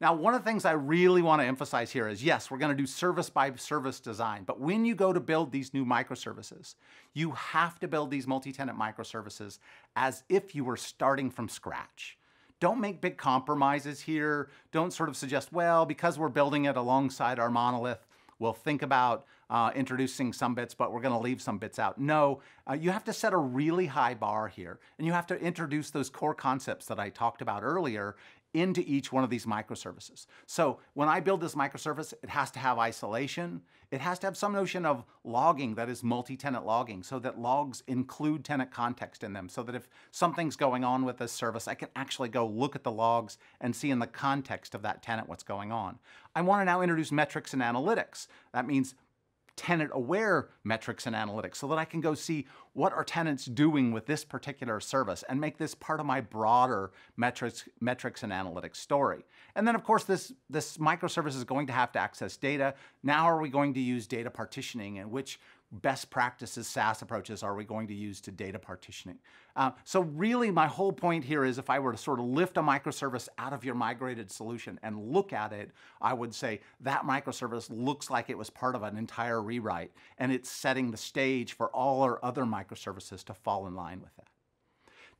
[0.00, 2.76] Now, one of the things I really want to emphasize here is yes, we're going
[2.76, 6.74] to do service by service design, but when you go to build these new microservices,
[7.14, 9.58] you have to build these multi-tenant microservices
[9.94, 12.18] as if you were starting from scratch.
[12.60, 14.48] Don't make big compromises here.
[14.72, 18.06] Don't sort of suggest, well, because we're building it alongside our monolith,
[18.38, 21.98] we'll think about uh, introducing some bits, but we're going to leave some bits out.
[22.00, 25.38] No, uh, you have to set a really high bar here, and you have to
[25.40, 28.16] introduce those core concepts that I talked about earlier
[28.56, 30.26] into each one of these microservices.
[30.46, 33.60] So when I build this microservice, it has to have isolation.
[33.90, 37.82] It has to have some notion of logging that is multi-tenant logging so that logs
[37.86, 41.74] include tenant context in them so that if something's going on with this service, I
[41.74, 45.28] can actually go look at the logs and see in the context of that tenant
[45.28, 45.98] what's going on.
[46.34, 48.26] I want to now introduce metrics and analytics.
[48.52, 48.94] That means
[49.56, 53.90] tenant aware metrics and analytics so that I can go see what are tenants doing
[53.90, 58.76] with this particular service and make this part of my broader metrics, metrics and analytics
[58.76, 59.24] story.
[59.54, 62.74] And then of course this, this microservice is going to have to access data.
[63.02, 65.40] Now are we going to use data partitioning and which
[65.82, 69.18] best practices SaaS approaches are we going to use to data partitioning?
[69.54, 72.56] Uh, so really my whole point here is if I were to sort of lift
[72.56, 77.02] a microservice out of your migrated solution and look at it, I would say that
[77.02, 81.52] microservice looks like it was part of an entire rewrite and it's setting the stage
[81.52, 84.26] for all our other microservices to fall in line with that.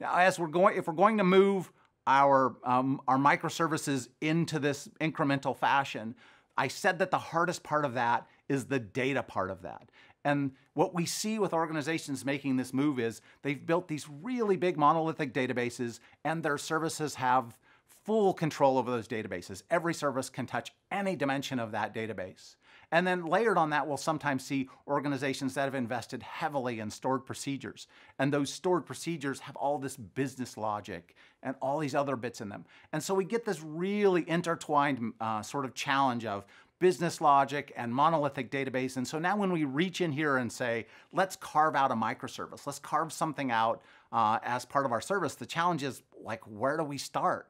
[0.00, 1.72] Now as we're going, if we're going to move
[2.06, 6.14] our, um, our microservices into this incremental fashion,
[6.56, 9.90] I said that the hardest part of that is the data part of that.
[10.26, 14.76] And what we see with organizations making this move is they've built these really big
[14.76, 17.56] monolithic databases and their services have
[18.04, 19.62] full control over those databases.
[19.70, 22.56] Every service can touch any dimension of that database.
[22.90, 27.24] And then layered on that, we'll sometimes see organizations that have invested heavily in stored
[27.24, 27.86] procedures.
[28.18, 32.48] And those stored procedures have all this business logic and all these other bits in
[32.48, 32.64] them.
[32.92, 36.46] And so we get this really intertwined uh, sort of challenge of
[36.78, 38.96] business logic and monolithic database.
[38.96, 42.66] And so now when we reach in here and say, let's carve out a microservice,
[42.66, 46.76] let's carve something out uh, as part of our service, the challenge is like, where
[46.76, 47.48] do we start?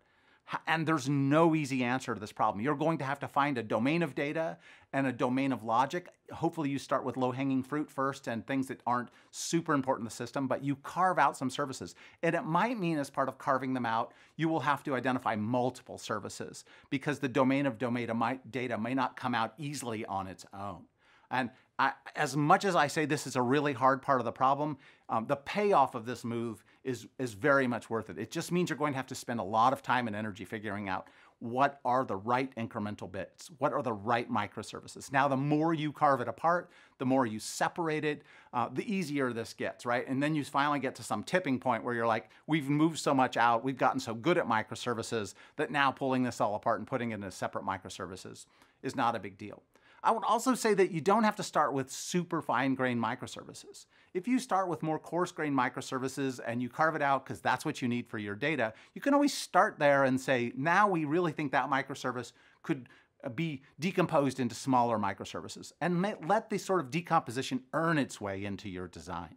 [0.66, 2.62] And there's no easy answer to this problem.
[2.62, 4.58] You're going to have to find a domain of data
[4.92, 6.08] and a domain of logic.
[6.32, 10.14] Hopefully you start with low-hanging fruit first and things that aren't super important in the
[10.14, 11.96] system, but you carve out some services.
[12.22, 15.34] And it might mean as part of carving them out, you will have to identify
[15.34, 18.08] multiple services because the domain of domain
[18.50, 20.84] data may not come out easily on its own.
[21.30, 24.32] And I, as much as I say this is a really hard part of the
[24.32, 24.78] problem,
[25.08, 28.18] um, the payoff of this move is, is very much worth it.
[28.18, 30.44] It just means you're going to have to spend a lot of time and energy
[30.44, 31.08] figuring out
[31.40, 35.12] what are the right incremental bits, what are the right microservices.
[35.12, 38.22] Now, the more you carve it apart, the more you separate it,
[38.54, 40.06] uh, the easier this gets, right?
[40.08, 43.12] And then you finally get to some tipping point where you're like, we've moved so
[43.12, 46.86] much out, we've gotten so good at microservices that now pulling this all apart and
[46.86, 48.46] putting it into separate microservices
[48.82, 49.62] is not a big deal.
[50.02, 53.86] I would also say that you don't have to start with super fine-grained microservices.
[54.16, 57.82] If you start with more coarse-grained microservices and you carve it out because that's what
[57.82, 61.32] you need for your data, you can always start there and say, now we really
[61.32, 62.88] think that microservice could
[63.22, 68.46] uh, be decomposed into smaller microservices and let the sort of decomposition earn its way
[68.46, 69.36] into your design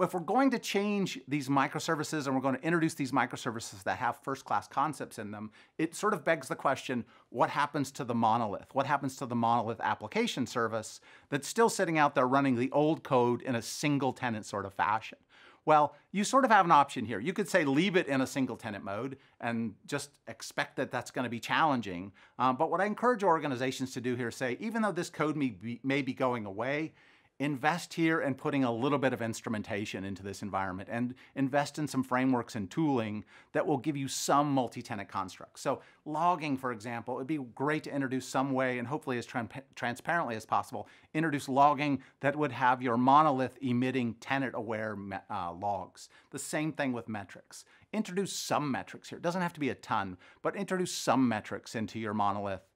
[0.00, 3.98] if we're going to change these microservices and we're going to introduce these microservices that
[3.98, 8.14] have first-class concepts in them, it sort of begs the question, what happens to the
[8.14, 8.74] monolith?
[8.74, 13.02] What happens to the monolith application service that's still sitting out there running the old
[13.02, 15.18] code in a single tenant sort of fashion?
[15.64, 17.20] Well, you sort of have an option here.
[17.20, 21.10] You could say leave it in a single tenant mode and just expect that that's
[21.10, 22.12] going to be challenging.
[22.38, 25.36] Um, but what I encourage organizations to do here is say, even though this code
[25.36, 26.94] may be, may be going away,
[27.38, 31.86] invest here in putting a little bit of instrumentation into this environment and invest in
[31.86, 35.60] some frameworks and tooling that will give you some multi-tenant constructs.
[35.60, 39.48] So logging, for example, it'd be great to introduce some way and hopefully as tra
[39.76, 44.96] transparently as possible, introduce logging that would have your monolith emitting tenant-aware
[45.30, 46.08] uh, logs.
[46.30, 47.64] The same thing with metrics.
[47.92, 49.18] Introduce some metrics here.
[49.18, 52.67] It doesn't have to be a ton, but introduce some metrics into your monolith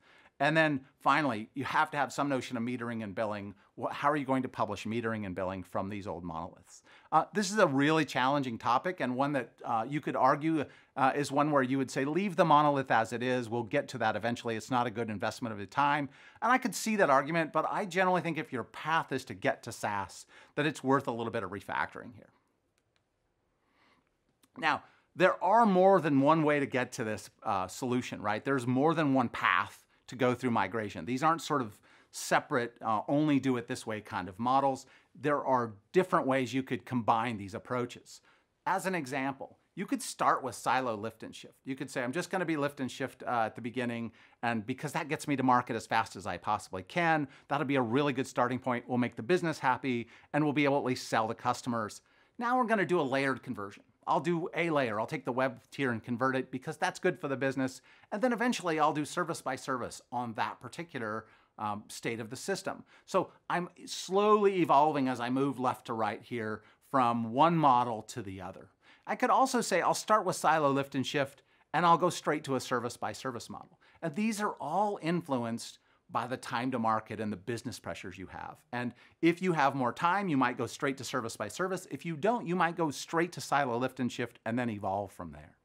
[0.43, 3.55] and then finally, you have to have some notion of metering and billing.
[3.93, 6.83] How are you going to publish metering and billing from these old monoliths?
[7.13, 10.65] Uh, this is a really challenging topic and one that uh, you could argue
[10.97, 13.49] uh, is one where you would say, leave the monolith as it is.
[13.49, 14.57] We'll get to that eventually.
[14.57, 16.09] It's not a good investment of the time.
[16.43, 19.35] And I could see that argument, but I generally think if your path is to
[19.35, 20.27] get to SaaS,
[20.57, 22.31] that it's worth a little bit of refactoring here.
[24.59, 24.83] Now,
[25.15, 28.45] there are more than one way to get to this uh, solution, right?
[28.45, 29.79] There's more than one path
[30.13, 31.05] to go through migration.
[31.07, 31.79] These aren't sort of
[32.11, 34.87] separate, uh, only do it this way kind of models.
[35.19, 38.21] There are different ways you could combine these approaches.
[38.67, 41.55] As an example, you could start with silo lift and shift.
[41.65, 44.13] You could say, I'm just going to be lift and shift uh, at the beginning,
[44.43, 47.77] and because that gets me to market as fast as I possibly can, that'll be
[47.77, 48.85] a really good starting point.
[48.87, 52.03] We'll make the business happy, and we'll be able to at least sell to customers.
[52.39, 53.85] Now we're going to do a layered conversion.
[54.07, 54.99] I'll do a layer.
[54.99, 57.81] I'll take the web tier and convert it because that's good for the business.
[58.11, 61.27] And then eventually I'll do service by service on that particular
[61.59, 62.85] um, state of the system.
[63.07, 68.23] So I'm slowly evolving as I move left to right here from one model to
[68.23, 68.69] the other.
[69.07, 71.43] I could also say I'll start with silo lift and shift
[71.75, 73.79] and I'll go straight to a service by service model.
[74.03, 75.79] And these are all influenced
[76.13, 78.57] by the time to market and the business pressures you have.
[78.73, 81.87] And if you have more time, you might go straight to service by service.
[81.91, 85.13] If you don't, you might go straight to silo lift and shift and then evolve
[85.13, 85.57] from there.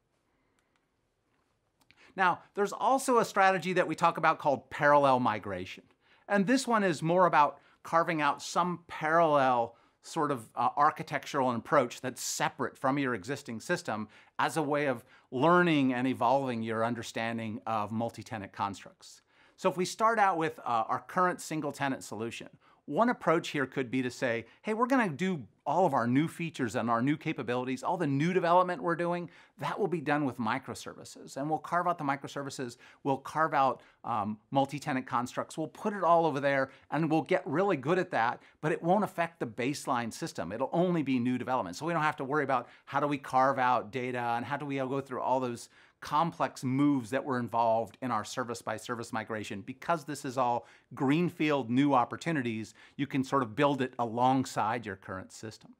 [2.16, 5.84] Now, there's also a strategy that we talk about called parallel migration.
[6.28, 12.00] And this one is more about carving out some parallel sort of uh, architectural approach
[12.00, 17.60] that's separate from your existing system as a way of learning and evolving your understanding
[17.66, 19.22] of multi-tenant constructs.
[19.58, 22.48] So if we start out with uh, our current single tenant solution,
[22.86, 26.06] one approach here could be to say, hey, we're going to do all of our
[26.06, 29.28] new features and our new capabilities, all the new development we're doing,
[29.58, 31.36] that will be done with microservices.
[31.36, 36.04] And we'll carve out the microservices, we'll carve out um, multi-tenant constructs, we'll put it
[36.04, 39.46] all over there, and we'll get really good at that, but it won't affect the
[39.46, 40.52] baseline system.
[40.52, 41.76] It'll only be new development.
[41.76, 44.56] So we don't have to worry about how do we carve out data and how
[44.56, 45.68] do we go through all those
[46.00, 49.62] complex moves that were involved in our service by service migration.
[49.62, 54.96] Because this is all greenfield new opportunities, you can sort of build it alongside your
[54.96, 55.74] current system.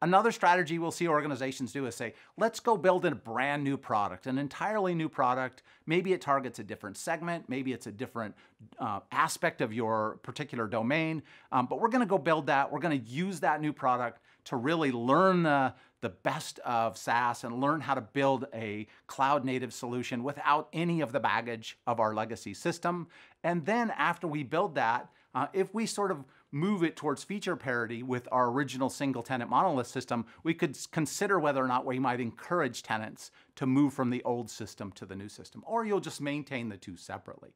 [0.00, 4.28] Another strategy we'll see organizations do is say, let's go build a brand new product,
[4.28, 5.64] an entirely new product.
[5.86, 8.36] Maybe it targets a different segment, maybe it's a different
[8.78, 12.70] uh, aspect of your particular domain, um, but we're gonna go build that.
[12.70, 17.60] We're gonna use that new product to really learn the, the best of SaaS and
[17.60, 22.14] learn how to build a cloud native solution without any of the baggage of our
[22.14, 23.08] legacy system.
[23.42, 27.56] And then after we build that, uh, if we sort of move it towards feature
[27.56, 31.98] parity with our original single tenant monolith system, we could consider whether or not we
[31.98, 36.00] might encourage tenants to move from the old system to the new system, or you'll
[36.00, 37.50] just maintain the two separately.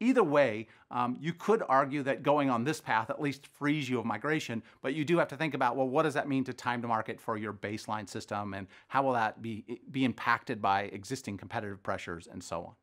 [0.00, 3.98] Either way, um, you could argue that going on this path at least frees you
[3.98, 6.52] of migration, but you do have to think about, well, what does that mean to
[6.52, 10.82] time to market for your baseline system and how will that be, be impacted by
[10.82, 12.74] existing competitive pressures and so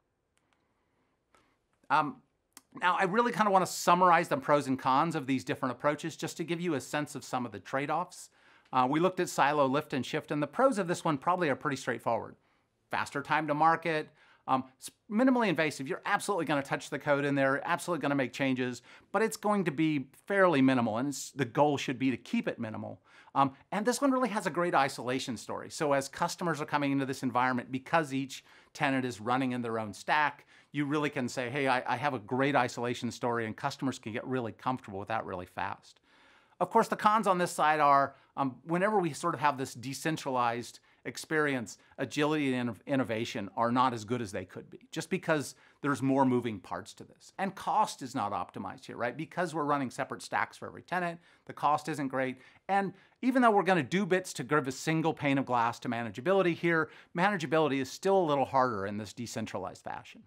[1.89, 1.97] on.
[1.97, 2.15] Um,
[2.81, 5.73] now, I really kind of want to summarize the pros and cons of these different
[5.73, 8.29] approaches just to give you a sense of some of the trade-offs.
[8.73, 11.47] Uh, we looked at silo, lift, and shift, and the pros of this one probably
[11.47, 12.35] are pretty straightforward.
[12.91, 14.09] Faster time to market,
[14.47, 14.65] um,
[15.11, 15.87] minimally invasive.
[15.87, 18.81] You're absolutely going to touch the code in there, absolutely going to make changes,
[19.11, 22.59] but it's going to be fairly minimal, and the goal should be to keep it
[22.59, 23.01] minimal.
[23.33, 25.69] Um, and this one really has a great isolation story.
[25.69, 29.77] So as customers are coming into this environment, because each tenant is running in their
[29.77, 33.55] own stack, you really can say, hey, I, I have a great isolation story, and
[33.55, 35.99] customers can get really comfortable with that really fast.
[36.61, 39.73] Of course, the cons on this side are um, whenever we sort of have this
[39.73, 45.55] decentralized experience, agility and innovation are not as good as they could be, just because
[45.81, 47.33] there's more moving parts to this.
[47.37, 49.15] And cost is not optimized here, right?
[49.15, 52.37] Because we're running separate stacks for every tenant, the cost isn't great.
[52.67, 55.89] And even though we're gonna do bits to give a single pane of glass to
[55.89, 60.23] manageability here, manageability is still a little harder in this decentralized fashion.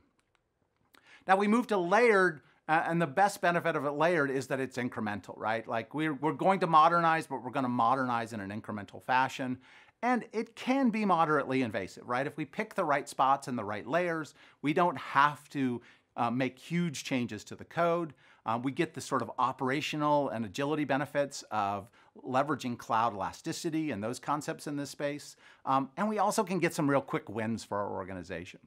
[1.27, 4.61] Now we move to layered uh, and the best benefit of it layered is that
[4.61, 5.67] it's incremental, right?
[5.67, 9.59] Like we're, we're going to modernize, but we're going to modernize in an incremental fashion.
[10.03, 12.27] And it can be moderately invasive, right?
[12.27, 15.81] If we pick the right spots and the right layers, we don't have to
[16.17, 18.15] uh, make huge changes to the code.
[18.47, 21.91] Um, we get the sort of operational and agility benefits of
[22.25, 25.37] leveraging cloud elasticity and those concepts in this space.
[25.65, 28.61] Um, and we also can get some real quick wins for our organization.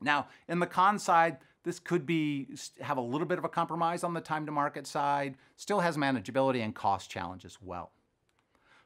[0.00, 2.48] Now, in the con side, this could be
[2.80, 5.96] have a little bit of a compromise on the time to market side, still has
[5.96, 7.92] manageability and cost challenge as well.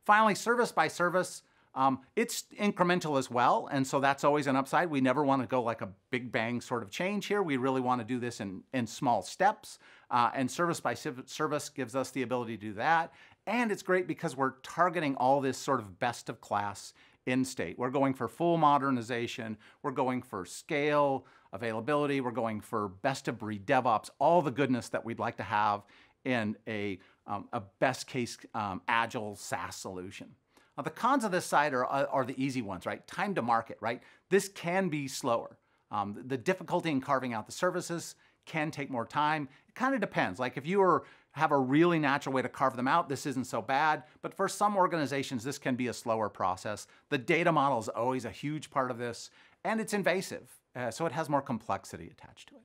[0.06, 1.42] Finally, service by service,
[1.74, 4.90] um, it's incremental as well, and so that's always an upside.
[4.90, 7.42] We never want to go like a big bang sort of change here.
[7.42, 9.78] We really want to do this in, in small steps,
[10.10, 13.12] uh, and service by service gives us the ability to do that.
[13.46, 16.92] And it's great because we're targeting all this sort of best of class
[17.26, 17.78] in state.
[17.78, 23.38] We're going for full modernization, we're going for scale, availability, we're going for best of
[23.38, 25.82] breed DevOps, all the goodness that we'd like to have
[26.24, 30.34] in a, um, a best case um, agile SaaS solution.
[30.80, 33.06] Now, the cons of this side are, are the easy ones, right?
[33.06, 34.00] Time to market, right?
[34.30, 35.58] This can be slower.
[35.90, 38.14] Um, the difficulty in carving out the services
[38.46, 39.50] can take more time.
[39.68, 40.40] It kind of depends.
[40.40, 41.02] Like if you are,
[41.32, 44.04] have a really natural way to carve them out, this isn't so bad.
[44.22, 46.86] But for some organizations, this can be a slower process.
[47.10, 49.28] The data model is always a huge part of this,
[49.62, 50.48] and it's invasive.
[50.74, 52.62] Uh, so it has more complexity attached to it.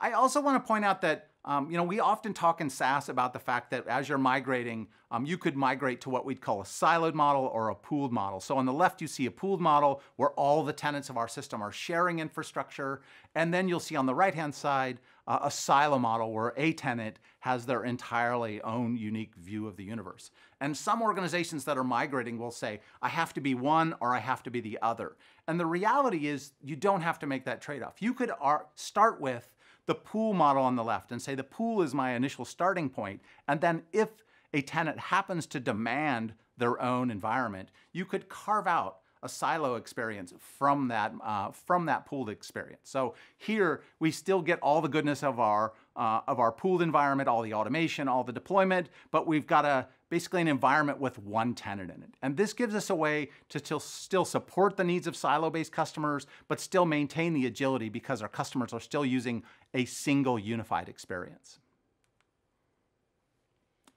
[0.00, 3.08] I also want to point out that um, you know, we often talk in SaaS
[3.08, 6.60] about the fact that as you're migrating, um, you could migrate to what we'd call
[6.60, 8.40] a siloed model or a pooled model.
[8.40, 11.28] So on the left, you see a pooled model where all the tenants of our
[11.28, 13.00] system are sharing infrastructure.
[13.36, 17.20] And then you'll see on the right-hand side, uh, a silo model where a tenant
[17.40, 20.32] has their entirely own unique view of the universe.
[20.60, 24.18] And some organizations that are migrating will say, I have to be one or I
[24.18, 25.16] have to be the other.
[25.46, 28.02] And the reality is you don't have to make that trade-off.
[28.02, 28.32] You could
[28.74, 29.48] start with
[29.86, 33.20] the pool model on the left and say the pool is my initial starting point.
[33.48, 34.08] And then if
[34.52, 40.32] a tenant happens to demand their own environment, you could carve out a silo experience
[40.38, 42.82] from that uh, from that pooled experience.
[42.84, 47.28] So here we still get all the goodness of our uh, of our pooled environment,
[47.28, 51.54] all the automation, all the deployment, but we've got a basically an environment with one
[51.54, 52.14] tenant in it.
[52.22, 56.26] And this gives us a way to still, still support the needs of silo-based customers,
[56.46, 59.42] but still maintain the agility because our customers are still using
[59.76, 61.60] a single unified experience.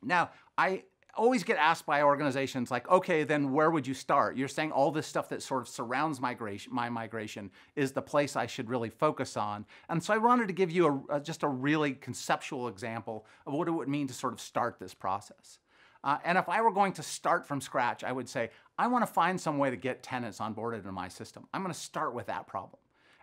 [0.04, 0.84] Now, I
[1.16, 4.38] always get asked by organizations like, okay, then where would you start?
[4.38, 8.36] You're saying all this stuff that sort of surrounds migration, my migration is the place
[8.36, 9.66] I should really focus on.
[9.90, 13.54] And so I wanted to give you a, a, just a really conceptual example of
[13.54, 15.60] what it would mean to sort of start this process.
[16.04, 19.06] Uh, and if I were going to start from scratch, I would say, I want
[19.06, 21.48] to find some way to get tenants onboarded in my system.
[21.54, 22.80] I'm going to start with that problem.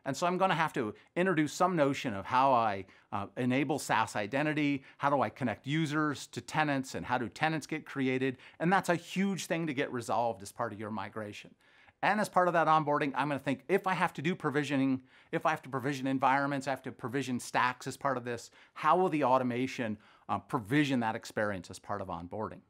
[0.06, 3.80] And so I'm going to have to introduce some notion of how I uh, enable
[3.80, 8.38] SaaS identity, how do I connect users to tenants, and how do tenants get created.
[8.60, 11.50] And that's a huge thing to get resolved as part of your migration.
[12.02, 14.36] And as part of that onboarding, I'm going to think if I have to do
[14.36, 15.00] provisioning,
[15.32, 18.52] if I have to provision environments, I have to provision stacks as part of this,
[18.74, 19.98] how will the automation
[20.28, 22.60] uh, provision that experience as part of onboarding?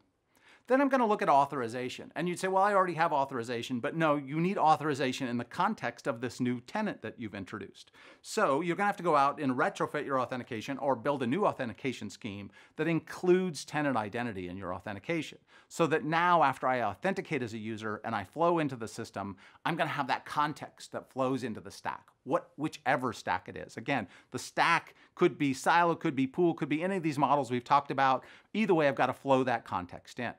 [0.69, 2.11] Then I'm going to look at authorization.
[2.17, 3.79] And you'd say, well, I already have authorization.
[3.81, 7.93] But no, you need authorization in the context of this new tenant that you've introduced.
[8.23, 11.27] So you're going to have to go out and retrofit your authentication or build a
[11.27, 15.39] new authentication scheme that includes tenant identity in your authentication.
[15.69, 19.37] So that now, after I authenticate as a user and I flow into the system,
[19.65, 23.57] I'm going to have that context that flows into the stack what whichever stack it
[23.57, 23.77] is.
[23.77, 27.51] Again, the stack could be silo, could be pool, could be any of these models
[27.51, 28.25] we've talked about.
[28.53, 30.33] Either way, I've got to flow that context in.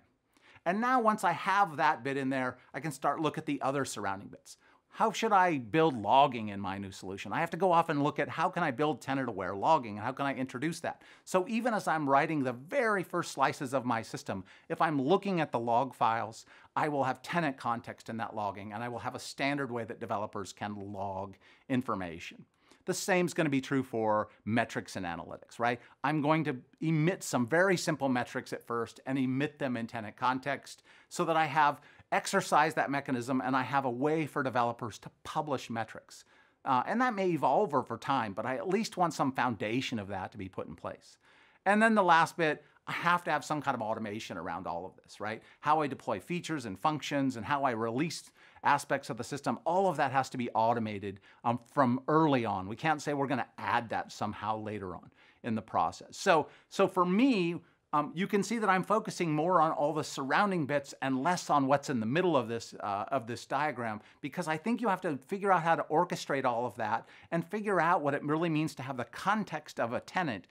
[0.68, 3.62] And now once I have that bit in there, I can start look at the
[3.62, 4.58] other surrounding bits.
[4.90, 7.32] How should I build logging in my new solution?
[7.32, 10.04] I have to go off and look at how can I build tenant-aware logging and
[10.04, 11.04] how can I introduce that?
[11.24, 15.40] So even as I'm writing the very first slices of my system, if I'm looking
[15.40, 16.46] at the log files,
[16.76, 19.86] I will have tenant context in that logging and I will have a standard way
[19.86, 21.38] that developers can log
[21.70, 22.44] information.
[22.88, 25.80] The same is going to be true for metrics and analytics, right?
[26.06, 30.16] I'm going to emit some very simple metrics at first and emit them in tenant
[30.16, 31.82] context so that I have
[32.14, 36.24] exercised that mechanism and I have a way for developers to publish metrics.
[36.64, 40.08] Uh, and that may evolve over time, but I at least want some foundation of
[40.08, 41.18] that to be put in place.
[41.66, 44.86] And then the last bit, I have to have some kind of automation around all
[44.86, 45.44] of this, right?
[45.60, 48.32] How I deploy features and functions and how I release
[48.64, 52.68] aspects of the system, all of that has to be automated um, from early on.
[52.68, 55.12] We can't say we're going to add that somehow later on
[55.44, 56.18] in the process.
[56.18, 57.62] So, so for me,
[57.94, 61.50] um, you can see that I'm focusing more on all the surrounding bits and less
[61.50, 64.90] on what's in the middle of this, uh, of this diagram because I think you
[64.90, 68.24] have to figure out how to orchestrate all of that and figure out what it
[68.24, 70.48] really means to have the context of a tenant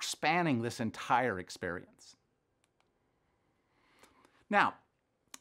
[0.00, 2.16] spanning this entire experience.
[4.50, 4.74] Now,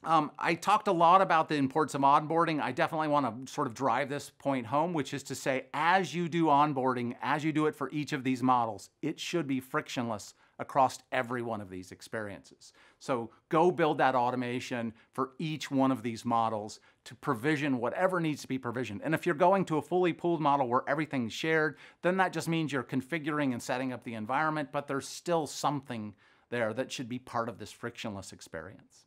[0.04, 2.62] um, I talked a lot about the importance of onboarding.
[2.62, 6.14] I definitely want to sort of drive this point home, which is to say, as
[6.14, 9.60] you do onboarding, as you do it for each of these models, it should be
[9.60, 12.74] frictionless across every one of these experiences.
[13.00, 18.42] So go build that automation for each one of these models to provision whatever needs
[18.42, 19.02] to be provisioned.
[19.04, 22.48] And if you're going to a fully pooled model where everything's shared, then that just
[22.48, 26.16] means you're configuring and setting up the environment, but there's still something
[26.50, 29.07] there that should be part of this frictionless experience.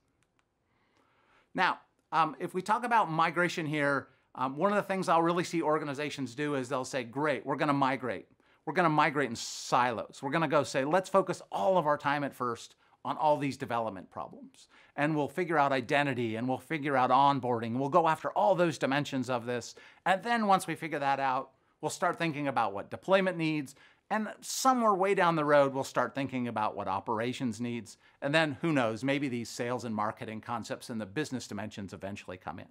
[1.55, 1.81] Now,
[2.13, 5.63] um, if we talk about migration here, um, one of the things I'll really see
[5.63, 8.27] organizations do is they'll say, great, we're going to migrate.
[8.65, 10.21] We're going to migrate in silos.
[10.23, 13.37] We're going to go say, let's focus all of our time at first on all
[13.39, 14.69] these development problems.
[14.97, 17.79] And we'll figure out identity and we'll figure out onboarding.
[17.79, 19.75] We'll go after all those dimensions of this.
[20.05, 23.75] And then once we figure that out, we'll start thinking about what deployment needs
[24.11, 27.97] and somewhere way down the road, we'll start thinking about what operations needs.
[28.21, 32.37] And then who knows, maybe these sales and marketing concepts and the business dimensions eventually
[32.37, 32.69] come in.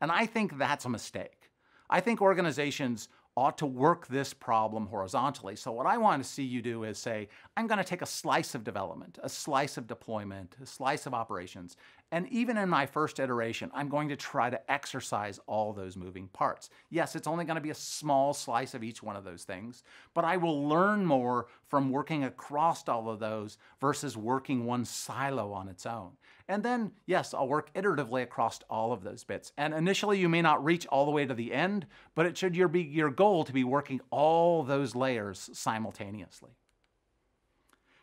[0.00, 1.50] And I think that's a mistake.
[1.88, 5.56] I think organizations ought to work this problem horizontally.
[5.56, 8.06] So what I want to see you do is say, I'm going to take a
[8.06, 11.76] slice of development, a slice of deployment, a slice of operations,
[12.12, 16.28] and even in my first iteration, I'm going to try to exercise all those moving
[16.28, 16.68] parts.
[16.90, 19.82] Yes, it's only going to be a small slice of each one of those things,
[20.12, 25.52] but I will learn more from working across all of those versus working one silo
[25.52, 26.10] on its own.
[26.48, 29.52] And then, yes, I'll work iteratively across all of those bits.
[29.56, 32.52] And initially, you may not reach all the way to the end, but it should
[32.72, 36.50] be your goal to be working all those layers simultaneously.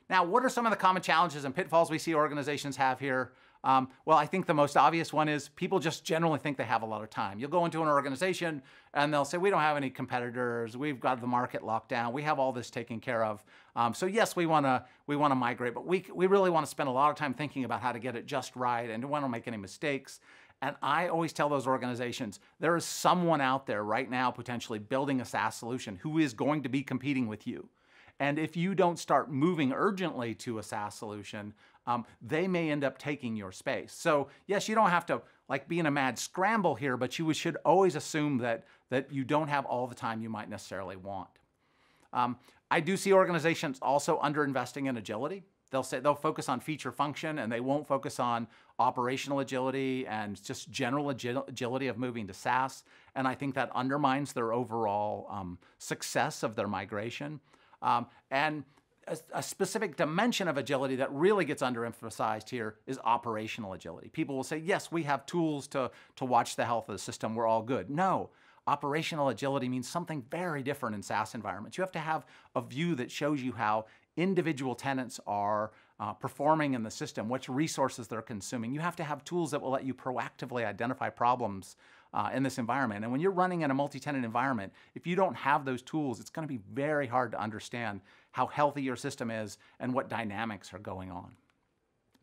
[0.10, 3.34] Now, what are some of the common challenges and pitfalls we see organizations have here?
[3.64, 6.82] Um, well, I think the most obvious one is people just generally think they have
[6.82, 7.40] a lot of time.
[7.40, 8.62] You'll go into an organization
[8.94, 10.78] and they'll say, we don't have any competitors.
[10.78, 12.14] We've got the market locked down.
[12.14, 13.44] We have all this taken care of.
[13.76, 16.66] Um, so yes, we want to we want to migrate, but we, we really want
[16.66, 19.02] to spend a lot of time thinking about how to get it just right and
[19.02, 20.20] don't want to make any mistakes.
[20.62, 25.22] And I always tell those organizations there is someone out there right now potentially building
[25.22, 27.70] a SaaS solution who is going to be competing with you.
[28.20, 31.54] And if you don't start moving urgently to a SaaS solution,
[31.88, 33.94] um, they may end up taking your space.
[33.94, 37.34] So yes, you don't have to like be in a mad scramble here, but you
[37.34, 41.30] should always assume that that you don't have all the time you might necessarily want.
[42.12, 42.38] Um,
[42.72, 45.44] I do see organizations also underinvesting in agility.
[45.72, 48.48] They'll say they'll focus on feature function and they won't focus on
[48.80, 52.84] operational agility and just general agility of moving to SaaS.
[53.16, 57.40] And I think that undermines their overall um, success of their migration.
[57.82, 58.64] Um, and
[59.08, 64.10] a, a, specific dimension of agility that really gets underemphasized here is operational agility.
[64.10, 67.36] People will say, yes, we have tools to, to watch the health of the system,
[67.36, 67.90] we're all good.
[67.90, 68.30] No,
[68.68, 71.78] operational agility means something very different in SaaS environments.
[71.78, 72.26] You have to have
[72.56, 77.50] a view that shows you how individual tenants are uh, performing in the system, which
[77.50, 78.74] resources they're consuming.
[78.74, 81.76] You have to have tools that will let you proactively identify problems
[82.14, 83.04] uh, in this environment.
[83.04, 86.30] And when you're running in a multi-tenant environment, if you don't have those tools, it's
[86.30, 88.02] going to be very hard to understand
[88.32, 91.32] how healthy your system is and what dynamics are going on.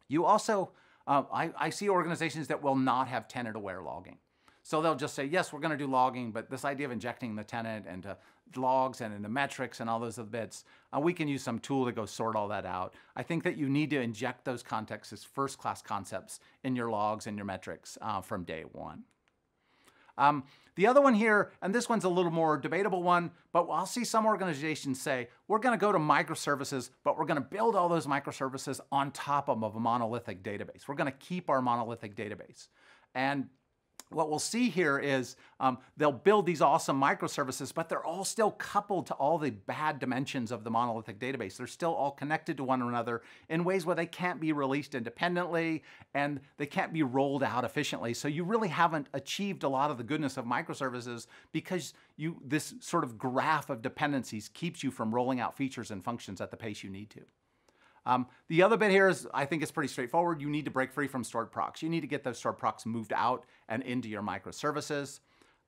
[0.09, 0.71] You also,
[1.07, 4.19] uh, I, I see organizations that will not have tenant-aware logging.
[4.63, 7.37] So they'll just say, yes, we're going to do logging, but this idea of injecting
[7.37, 8.17] the tenant into
[8.57, 11.85] logs and into metrics and all those other bits, uh, we can use some tool
[11.85, 12.95] to go sort all that out.
[13.15, 17.29] I think that you need to inject those contexts as first-class concepts in your logs
[17.29, 19.05] and your metrics uh, from day one.
[20.19, 20.45] Um,
[20.77, 24.05] the other one here, and this one's a little more debatable one, but I'll see
[24.05, 28.81] some organizations say, we're gonna go to microservices, but we're gonna build all those microservices
[28.93, 30.87] on top of a monolithic database.
[30.87, 32.69] We're gonna keep our monolithic database.
[33.15, 33.49] And
[34.11, 38.53] what we'll see here is um, they'll build these awesome microservices, but they're all still
[38.53, 41.57] coupled to all the bad dimensions of the monolithic database.
[41.57, 45.83] They're still all connected to one another in ways where they can't be released independently
[46.15, 48.15] and they can't be rolled out efficiently.
[48.15, 52.75] So you really haven't achieved a lot of the goodness of microservices because you this
[52.81, 56.57] sort of graph of dependencies keeps you from rolling out features and functions at the
[56.57, 57.21] pace you need to.
[58.07, 60.41] Um, the other bit here is, I think it's pretty straightforward.
[60.41, 61.83] You need to break free from stored procs.
[61.83, 65.21] You need to get those stored procs moved out and into your microservices.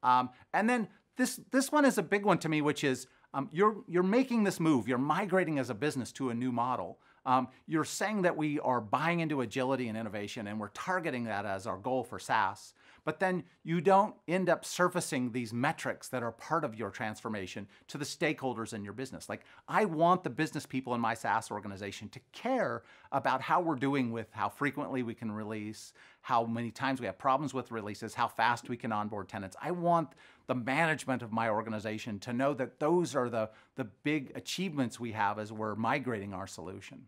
[0.02, 3.50] Um, and then this, this one is a big one to me, which is um,
[3.52, 4.88] you're, you're making this move.
[4.88, 6.98] You're migrating as a business to a new model.
[7.26, 11.44] Um, you're saying that we are buying into agility and innovation and we're targeting that
[11.44, 12.72] as our goal for SaaS
[13.04, 17.66] but then you don't end up surfacing these metrics that are part of your transformation
[17.88, 19.28] to the stakeholders in your business.
[19.28, 22.82] Like, I want the business people in my SaaS organization to care
[23.12, 25.92] about how we're doing with how frequently we can release,
[26.22, 29.56] how many times we have problems with releases, how fast we can onboard tenants.
[29.62, 30.10] I want
[30.46, 35.12] the management of my organization to know that those are the, the big achievements we
[35.12, 37.06] have as we're migrating our solution.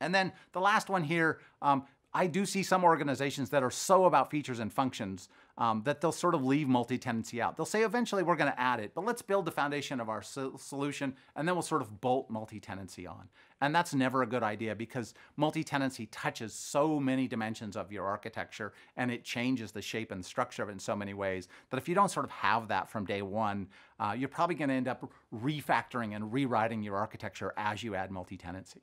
[0.00, 1.84] And then the last one here, um,
[2.14, 6.12] I do see some organizations that are so about features and functions um, that they'll
[6.12, 7.56] sort of leave multi-tenancy out.
[7.56, 10.20] They'll say eventually we're going to add it, but let's build the foundation of our
[10.20, 13.28] so solution and then we'll sort of bolt multi-tenancy on.
[13.62, 18.74] And that's never a good idea because multi-tenancy touches so many dimensions of your architecture
[18.96, 21.88] and it changes the shape and structure of it in so many ways that if
[21.88, 23.68] you don't sort of have that from day one,
[24.00, 28.10] uh, you're probably going to end up refactoring and rewriting your architecture as you add
[28.10, 28.82] multi-tenancy.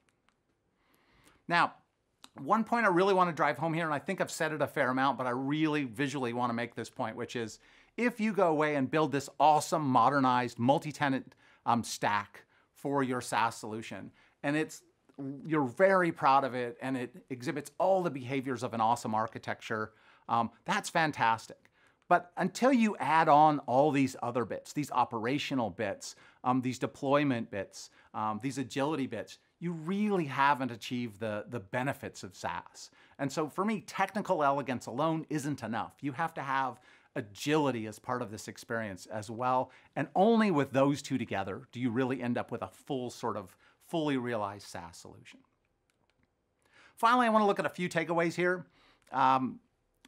[1.47, 1.73] Now,
[2.37, 4.61] one point I really want to drive home here, and I think I've said it
[4.61, 7.59] a fair amount, but I really visually want to make this point, which is
[7.97, 13.55] if you go away and build this awesome modernized multi-tenant um, stack for your SaaS
[13.55, 14.11] solution,
[14.43, 14.83] and it's
[15.45, 19.91] you're very proud of it, and it exhibits all the behaviors of an awesome architecture,
[20.29, 21.57] um, that's fantastic.
[22.07, 27.51] But until you add on all these other bits, these operational bits, um, these deployment
[27.51, 32.89] bits, um, these agility bits, you really haven't achieved the, the benefits of SaaS.
[33.17, 35.93] And so for me, technical elegance alone isn't enough.
[36.01, 36.79] You have to have
[37.15, 39.71] agility as part of this experience as well.
[39.95, 43.35] And only with those two together do you really end up with a full sort
[43.35, 43.55] of
[43.87, 45.39] fully realized SaaS solution.
[46.95, 48.65] Finally, I want to look at a few takeaways here.
[49.11, 49.59] Um,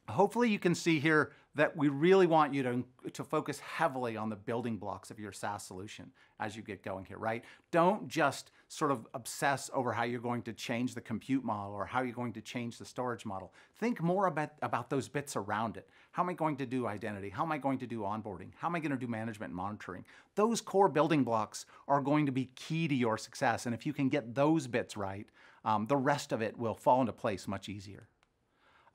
[0.08, 4.30] hopefully you can see here that we really want you to, to focus heavily on
[4.30, 7.43] the building blocks of your SaaS solution as you get going here, right?
[7.72, 11.86] Don't just sort of obsess over how you're going to change the compute model or
[11.86, 13.52] how you're going to change the storage model.
[13.76, 15.89] Think more about, about those bits around it.
[16.12, 17.30] How am I going to do identity?
[17.30, 18.52] How am I going to do onboarding?
[18.56, 20.06] How am I going to do management and monitoring?
[20.36, 23.66] Those core building blocks are going to be key to your success.
[23.66, 25.28] And if you can get those bits right,
[25.66, 28.08] um, the rest of it will fall into place much easier.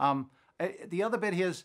[0.01, 1.65] Um, eh, the other bit is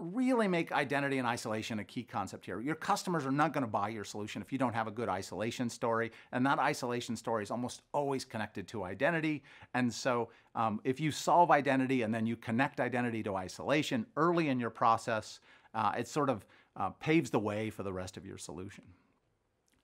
[0.00, 2.60] really make identity and isolation a key concept here.
[2.60, 5.08] Your customers are not going to buy your solution if you don't have a good
[5.08, 9.42] isolation story, and that isolation story is almost always connected to identity.
[9.74, 14.48] And so, um, if you solve identity and then you connect identity to isolation early
[14.48, 15.40] in your process,
[15.74, 16.44] uh, it sort of
[16.76, 18.84] uh, paves the way for the rest of your solution.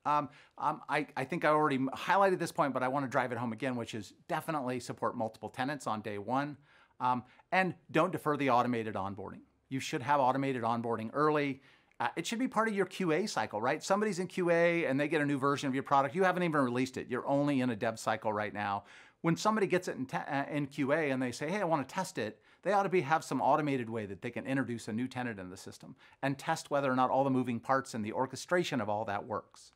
[0.04, 3.32] Um, um, I, I, think I already highlighted this point, but I want to drive
[3.32, 6.56] it home again, which is definitely support multiple tenants on day one.
[7.00, 9.40] Um, and don't defer the automated onboarding.
[9.68, 11.60] You should have automated onboarding early.
[11.98, 13.82] Uh, it should be part of your QA cycle, right?
[13.82, 16.14] Somebody's in QA and they get a new version of your product.
[16.14, 17.06] You haven't even released it.
[17.08, 18.84] You're only in a dev cycle right now.
[19.22, 21.94] When somebody gets it in, uh, in QA and they say, hey, I want to
[21.94, 24.92] test it, they ought to be have some automated way that they can introduce a
[24.92, 28.04] new tenant in the system and test whether or not all the moving parts and
[28.04, 29.72] the orchestration of all that works.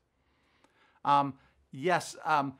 [1.05, 1.35] Um,
[1.73, 2.55] yes, um,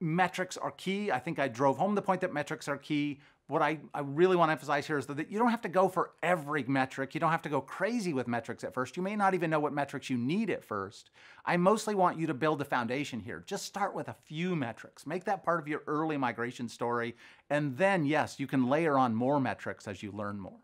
[0.00, 1.12] metrics are key.
[1.12, 4.36] I think I drove home the point that metrics are key what I, I really
[4.36, 7.12] want to emphasize here is that you don't have to go for every metric.
[7.12, 8.96] You don't have to go crazy with metrics at first.
[8.96, 11.10] You may not even know what metrics you need at first.
[11.44, 13.44] I mostly want you to build a foundation here.
[13.46, 15.06] Just start with a few metrics.
[15.06, 17.16] Make that part of your early migration story.
[17.50, 20.60] And then, yes, you can layer on more metrics as you learn more.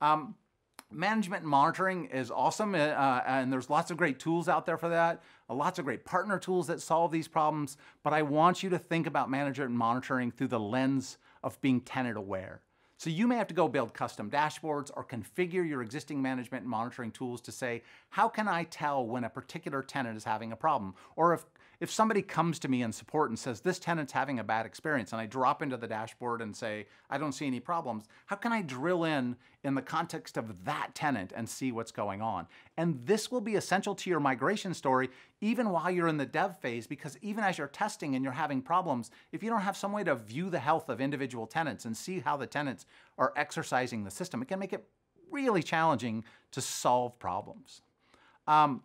[0.00, 0.34] Um,
[0.90, 4.78] management and monitoring is awesome, uh, uh and there's lots of great tools out there
[4.78, 5.22] for that.
[5.50, 7.76] Uh, lots of great partner tools that solve these problems.
[8.02, 11.80] But I want you to think about management and monitoring through the lens of being
[11.80, 12.60] tenant aware.
[12.98, 16.70] So you may have to go build custom dashboards or configure your existing management and
[16.70, 20.56] monitoring tools to say, how can I tell when a particular tenant is having a
[20.56, 20.94] problem?
[21.14, 21.44] Or if
[21.80, 25.12] if somebody comes to me in support and says, this tenant's having a bad experience,
[25.12, 28.52] and I drop into the dashboard and say, I don't see any problems, how can
[28.52, 32.46] I drill in in the context of that tenant and see what's going on?
[32.76, 35.10] And this will be essential to your migration story
[35.40, 38.62] even while you're in the dev phase, because even as you're testing and you're having
[38.62, 41.96] problems, if you don't have some way to view the health of individual tenants and
[41.96, 42.86] see how the tenants
[43.18, 44.86] are exercising the system, it can make it
[45.30, 47.82] really challenging to solve problems.
[48.46, 48.82] Um,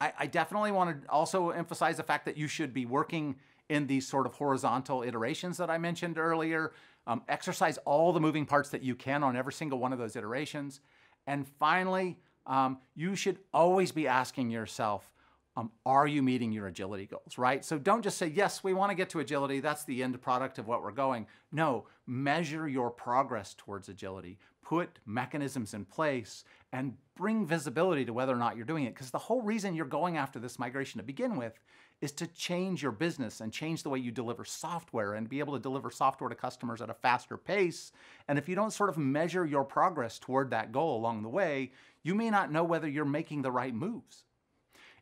[0.00, 3.36] I, I definitely want to also emphasize the fact that you should be working
[3.68, 6.72] in these sort of horizontal iterations that I mentioned earlier.
[7.06, 10.16] Um, exercise all the moving parts that you can on every single one of those
[10.16, 10.80] iterations.
[11.26, 15.12] And finally, um, you should always be asking yourself,
[15.56, 17.64] um, are you meeting your agility goals, right?
[17.64, 19.60] So don't just say, yes, we want to get to agility.
[19.60, 21.26] That's the end product of what we're going.
[21.50, 24.38] No, measure your progress towards agility.
[24.62, 26.44] Put mechanisms in place
[26.76, 28.92] and bring visibility to whether or not you're doing it.
[28.92, 31.58] Because the whole reason you're going after this migration to begin with
[32.02, 35.54] is to change your business and change the way you deliver software and be able
[35.54, 37.92] to deliver software to customers at a faster pace.
[38.28, 41.72] And if you don't sort of measure your progress toward that goal along the way,
[42.02, 44.24] you may not know whether you're making the right moves.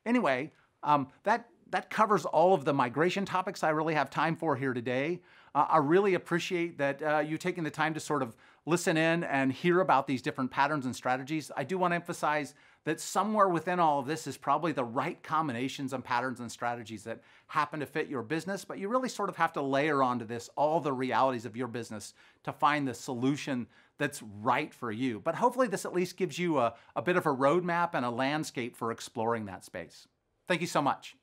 [0.07, 0.53] Anyway,
[0.85, 4.73] um, that that covers all of the migration topics I really have time for here
[4.73, 5.21] today.
[5.57, 8.37] Uh, I really appreciate that uh, you taking the time to sort of
[8.67, 11.51] listen in and hear about these different patterns and strategies.
[11.57, 12.55] I do want to emphasize
[12.85, 17.05] that somewhere within all of this is probably the right combinations and patterns and strategies
[17.05, 20.25] that happen to fit your business, but you really sort of have to layer onto
[20.25, 23.67] this all the realities of your business to find the solution
[23.99, 25.21] that's right for you.
[25.21, 28.11] But hopefully this at least gives you a, a bit of a roadmap and a
[28.11, 30.09] landscape for exploring that space.
[30.47, 31.17] Thank you so much.